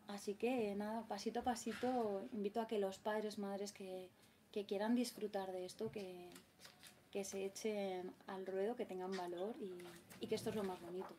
Así 0.06 0.34
que 0.34 0.72
nada, 0.76 1.02
pasito 1.08 1.40
a 1.40 1.42
pasito, 1.42 2.22
invito 2.32 2.60
a 2.60 2.68
que 2.68 2.78
los 2.78 2.98
padres, 2.98 3.38
madres 3.38 3.72
que, 3.72 4.08
que 4.52 4.64
quieran 4.64 4.94
disfrutar 4.94 5.50
de 5.50 5.64
esto, 5.64 5.90
que, 5.90 6.30
que, 7.10 7.24
se 7.24 7.44
echen 7.44 8.12
al 8.28 8.46
ruedo, 8.46 8.76
que 8.76 8.86
tengan 8.86 9.10
valor 9.16 9.56
y, 9.60 10.24
y 10.24 10.28
que 10.28 10.36
esto 10.36 10.50
es 10.50 10.56
lo 10.56 10.62
más 10.62 10.80
bonito. 10.80 11.12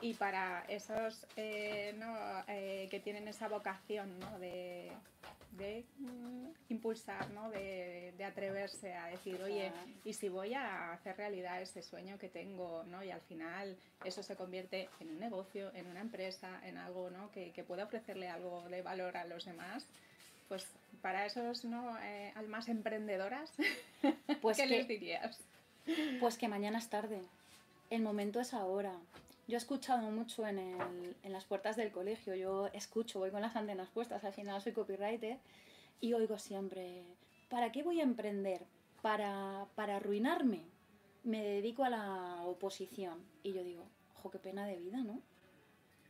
Y 0.00 0.14
para 0.14 0.64
esos 0.68 1.26
eh, 1.36 1.94
¿no? 1.98 2.14
eh, 2.46 2.86
que 2.90 3.00
tienen 3.00 3.26
esa 3.26 3.48
vocación 3.48 4.18
¿no? 4.20 4.38
de, 4.38 4.92
de 5.52 5.84
mm, 5.98 6.46
impulsar, 6.68 7.30
¿no? 7.30 7.50
de, 7.50 8.14
de, 8.16 8.24
atreverse 8.24 8.94
a 8.94 9.06
decir, 9.06 9.42
oye, 9.42 9.72
¿y 10.04 10.12
si 10.12 10.28
voy 10.28 10.54
a 10.54 10.92
hacer 10.92 11.16
realidad 11.16 11.60
ese 11.60 11.82
sueño 11.82 12.16
que 12.16 12.28
tengo? 12.28 12.84
¿no? 12.84 13.02
Y 13.02 13.10
al 13.10 13.20
final 13.22 13.76
eso 14.04 14.22
se 14.22 14.36
convierte 14.36 14.88
en 15.00 15.10
un 15.10 15.18
negocio, 15.18 15.72
en 15.74 15.88
una 15.88 16.00
empresa, 16.00 16.60
en 16.64 16.78
algo 16.78 17.10
¿no? 17.10 17.32
que, 17.32 17.50
que 17.50 17.64
pueda 17.64 17.84
ofrecerle 17.84 18.28
algo 18.28 18.68
de 18.68 18.82
valor 18.82 19.16
a 19.16 19.24
los 19.24 19.46
demás. 19.46 19.84
Pues 20.48 20.66
para 21.02 21.26
esos 21.26 21.64
¿no? 21.64 21.98
Eh, 22.02 22.32
almas 22.36 22.68
emprendedoras, 22.68 23.52
pues 24.42 24.56
¿qué 24.56 24.66
les 24.66 24.88
dirías? 24.88 25.38
Pues 26.20 26.36
que 26.36 26.48
mañana 26.48 26.78
es 26.78 26.88
tarde. 26.88 27.20
El 27.90 28.02
momento 28.02 28.40
es 28.40 28.52
ahora. 28.52 28.92
Yo 29.48 29.54
he 29.54 29.56
escuchado 29.56 30.10
mucho 30.10 30.46
en, 30.46 30.58
el, 30.58 31.16
en 31.22 31.32
las 31.32 31.46
puertas 31.46 31.74
del 31.74 31.90
colegio, 31.90 32.34
yo 32.34 32.66
escucho, 32.68 33.18
voy 33.18 33.30
con 33.30 33.40
las 33.40 33.56
antenas 33.56 33.88
puestas, 33.88 34.22
al 34.22 34.34
final 34.34 34.60
soy 34.60 34.72
copywriter 34.72 35.38
y 36.00 36.12
oigo 36.12 36.38
siempre, 36.38 37.02
¿para 37.48 37.72
qué 37.72 37.82
voy 37.82 38.00
a 38.00 38.02
emprender? 38.04 38.66
Para, 39.00 39.66
para 39.74 39.96
arruinarme. 39.96 40.66
Me 41.24 41.42
dedico 41.42 41.82
a 41.84 41.88
la 41.88 42.42
oposición. 42.44 43.24
Y 43.42 43.54
yo 43.54 43.64
digo, 43.64 43.84
ojo, 44.16 44.30
qué 44.30 44.38
pena 44.38 44.66
de 44.66 44.76
vida, 44.76 44.98
¿no? 44.98 45.22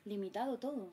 Limitado 0.04 0.58
todo. 0.58 0.90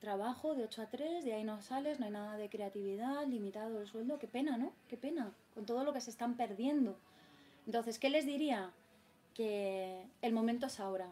Trabajo 0.00 0.56
de 0.56 0.64
8 0.64 0.82
a 0.82 0.90
3, 0.90 1.24
de 1.24 1.34
ahí 1.34 1.44
no 1.44 1.62
sales, 1.62 2.00
no 2.00 2.06
hay 2.06 2.12
nada 2.12 2.36
de 2.36 2.48
creatividad, 2.48 3.26
limitado 3.26 3.80
el 3.80 3.86
sueldo, 3.86 4.18
qué 4.18 4.26
pena, 4.26 4.56
¿no? 4.56 4.72
Qué 4.88 4.96
pena, 4.96 5.32
con 5.54 5.66
todo 5.66 5.84
lo 5.84 5.92
que 5.92 6.00
se 6.00 6.10
están 6.10 6.36
perdiendo. 6.36 6.98
Entonces, 7.64 8.00
¿qué 8.00 8.10
les 8.10 8.26
diría? 8.26 8.72
Que 9.34 10.06
el 10.20 10.32
momento 10.32 10.66
es 10.66 10.78
ahora, 10.78 11.10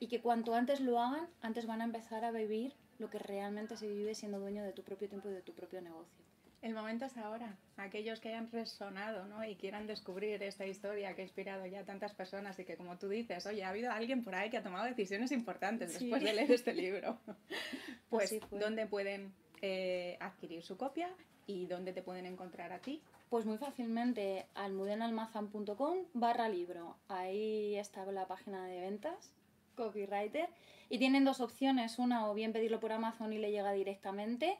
y 0.00 0.08
que 0.08 0.20
cuanto 0.20 0.54
antes 0.54 0.80
lo 0.80 0.98
hagan, 0.98 1.28
antes 1.42 1.66
van 1.66 1.82
a 1.82 1.84
empezar 1.84 2.24
a 2.24 2.32
vivir 2.32 2.72
lo 2.98 3.10
que 3.10 3.18
realmente 3.18 3.76
se 3.76 3.86
vive 3.86 4.14
siendo 4.14 4.40
dueño 4.40 4.64
de 4.64 4.72
tu 4.72 4.82
propio 4.82 5.08
tiempo 5.08 5.28
y 5.28 5.32
de 5.32 5.42
tu 5.42 5.52
propio 5.52 5.80
negocio. 5.82 6.24
El 6.62 6.74
momento 6.74 7.06
es 7.06 7.16
ahora. 7.16 7.56
Aquellos 7.76 8.20
que 8.20 8.28
hayan 8.30 8.50
resonado 8.50 9.26
¿no? 9.26 9.44
y 9.44 9.56
quieran 9.56 9.86
descubrir 9.86 10.42
esta 10.42 10.66
historia 10.66 11.14
que 11.14 11.22
ha 11.22 11.24
inspirado 11.24 11.64
ya 11.66 11.80
a 11.80 11.84
tantas 11.84 12.14
personas 12.14 12.58
y 12.58 12.64
que, 12.64 12.76
como 12.76 12.98
tú 12.98 13.08
dices, 13.08 13.46
oye, 13.46 13.64
ha 13.64 13.70
habido 13.70 13.90
alguien 13.90 14.22
por 14.24 14.34
ahí 14.34 14.50
que 14.50 14.58
ha 14.58 14.62
tomado 14.62 14.84
decisiones 14.84 15.32
importantes 15.32 15.98
después 15.98 16.22
de 16.22 16.32
leer 16.32 16.52
este 16.52 16.74
libro. 16.74 17.18
pues, 18.10 18.38
¿dónde 18.50 18.86
pueden 18.86 19.32
eh, 19.62 20.16
adquirir 20.20 20.62
su 20.62 20.76
copia 20.76 21.10
y 21.46 21.66
dónde 21.66 21.92
te 21.92 22.02
pueden 22.02 22.26
encontrar 22.26 22.72
a 22.72 22.78
ti? 22.78 23.00
Pues 23.30 23.46
muy 23.46 23.56
fácilmente 23.56 24.46
almudenalmazan.com 24.54 25.96
barra 26.12 26.48
libro. 26.48 26.96
Ahí 27.08 27.76
está 27.76 28.04
la 28.06 28.26
página 28.26 28.66
de 28.66 28.80
ventas 28.80 29.32
copywriter. 29.80 30.48
Y 30.88 30.98
tienen 30.98 31.24
dos 31.24 31.40
opciones, 31.40 31.98
una 31.98 32.28
o 32.28 32.34
bien 32.34 32.52
pedirlo 32.52 32.80
por 32.80 32.92
Amazon 32.92 33.32
y 33.32 33.38
le 33.38 33.50
llega 33.50 33.72
directamente, 33.72 34.58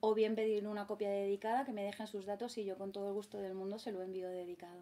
o 0.00 0.14
bien 0.14 0.34
pedir 0.34 0.66
una 0.66 0.86
copia 0.86 1.10
dedicada 1.10 1.64
que 1.64 1.72
me 1.72 1.82
dejen 1.82 2.06
sus 2.06 2.26
datos 2.26 2.56
y 2.58 2.64
yo 2.64 2.76
con 2.76 2.92
todo 2.92 3.08
el 3.08 3.14
gusto 3.14 3.38
del 3.38 3.54
mundo 3.54 3.78
se 3.78 3.92
lo 3.92 4.02
envío 4.02 4.28
dedicado. 4.28 4.80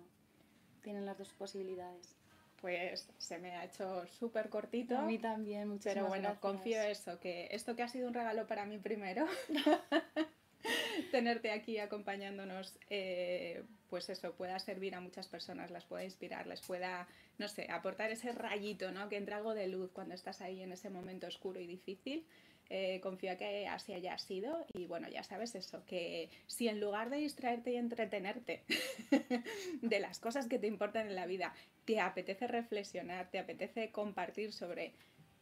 Tienen 0.82 1.04
las 1.04 1.18
dos 1.18 1.32
posibilidades. 1.32 2.16
Pues 2.60 3.08
se 3.18 3.38
me 3.38 3.50
ha 3.56 3.64
hecho 3.64 4.06
súper 4.06 4.48
cortito. 4.48 4.96
A 4.96 5.02
mí 5.02 5.18
también, 5.18 5.68
muchas 5.68 5.92
Pero 5.92 6.06
bueno, 6.06 6.36
confío 6.40 6.80
eso, 6.80 7.18
que 7.20 7.48
esto 7.50 7.76
que 7.76 7.82
ha 7.82 7.88
sido 7.88 8.08
un 8.08 8.14
regalo 8.14 8.46
para 8.46 8.64
mí 8.64 8.78
primero, 8.78 9.26
tenerte 11.10 11.50
aquí 11.50 11.78
acompañándonos, 11.78 12.78
eh, 12.88 13.64
pues 13.90 14.08
eso, 14.08 14.32
pueda 14.32 14.58
servir 14.58 14.94
a 14.94 15.00
muchas 15.00 15.28
personas, 15.28 15.70
las 15.70 15.84
pueda 15.84 16.04
inspirar, 16.04 16.46
les 16.46 16.60
pueda, 16.62 17.06
no 17.38 17.48
sé, 17.48 17.66
aportar 17.70 18.10
ese 18.10 18.32
rayito, 18.32 18.90
¿no? 18.92 19.08
Que 19.08 19.16
entre 19.16 19.34
algo 19.34 19.54
de 19.54 19.68
luz 19.68 19.90
cuando 19.92 20.14
estás 20.14 20.40
ahí 20.40 20.62
en 20.62 20.72
ese 20.72 20.90
momento 20.90 21.26
oscuro 21.26 21.60
y 21.60 21.66
difícil. 21.66 22.26
Eh, 22.68 22.98
confío 23.00 23.36
que 23.36 23.68
así 23.68 23.92
haya 23.92 24.18
sido 24.18 24.66
y 24.72 24.86
bueno, 24.86 25.08
ya 25.08 25.22
sabes 25.22 25.54
eso, 25.54 25.84
que 25.84 26.30
si 26.48 26.66
en 26.66 26.80
lugar 26.80 27.10
de 27.10 27.18
distraerte 27.18 27.70
y 27.70 27.76
entretenerte 27.76 28.64
de 29.82 30.00
las 30.00 30.18
cosas 30.18 30.48
que 30.48 30.58
te 30.58 30.66
importan 30.66 31.06
en 31.06 31.14
la 31.14 31.26
vida, 31.26 31.54
te 31.84 32.00
apetece 32.00 32.48
reflexionar, 32.48 33.30
te 33.30 33.38
apetece 33.38 33.92
compartir 33.92 34.52
sobre 34.52 34.94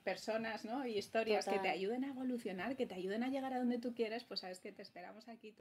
personas 0.05 0.67
¿no? 0.67 0.87
y 0.87 0.99
historias 0.99 1.49
que 1.49 1.59
te 1.59 1.71
ayuden 1.71 2.05
a 2.05 2.09
evolucionar, 2.09 2.77
que 2.77 2.87
te 2.87 2.95
ayuden 2.95 3.25
a 3.25 3.29
llegar 3.29 3.55
a 3.55 3.59
donde 3.59 3.79
tú 3.79 3.95
quieres, 3.95 4.25
pues 4.25 4.41
sabes 4.41 4.61
que 4.61 4.71
te 4.71 4.83
esperamos 4.83 5.27
aquí. 5.29 5.55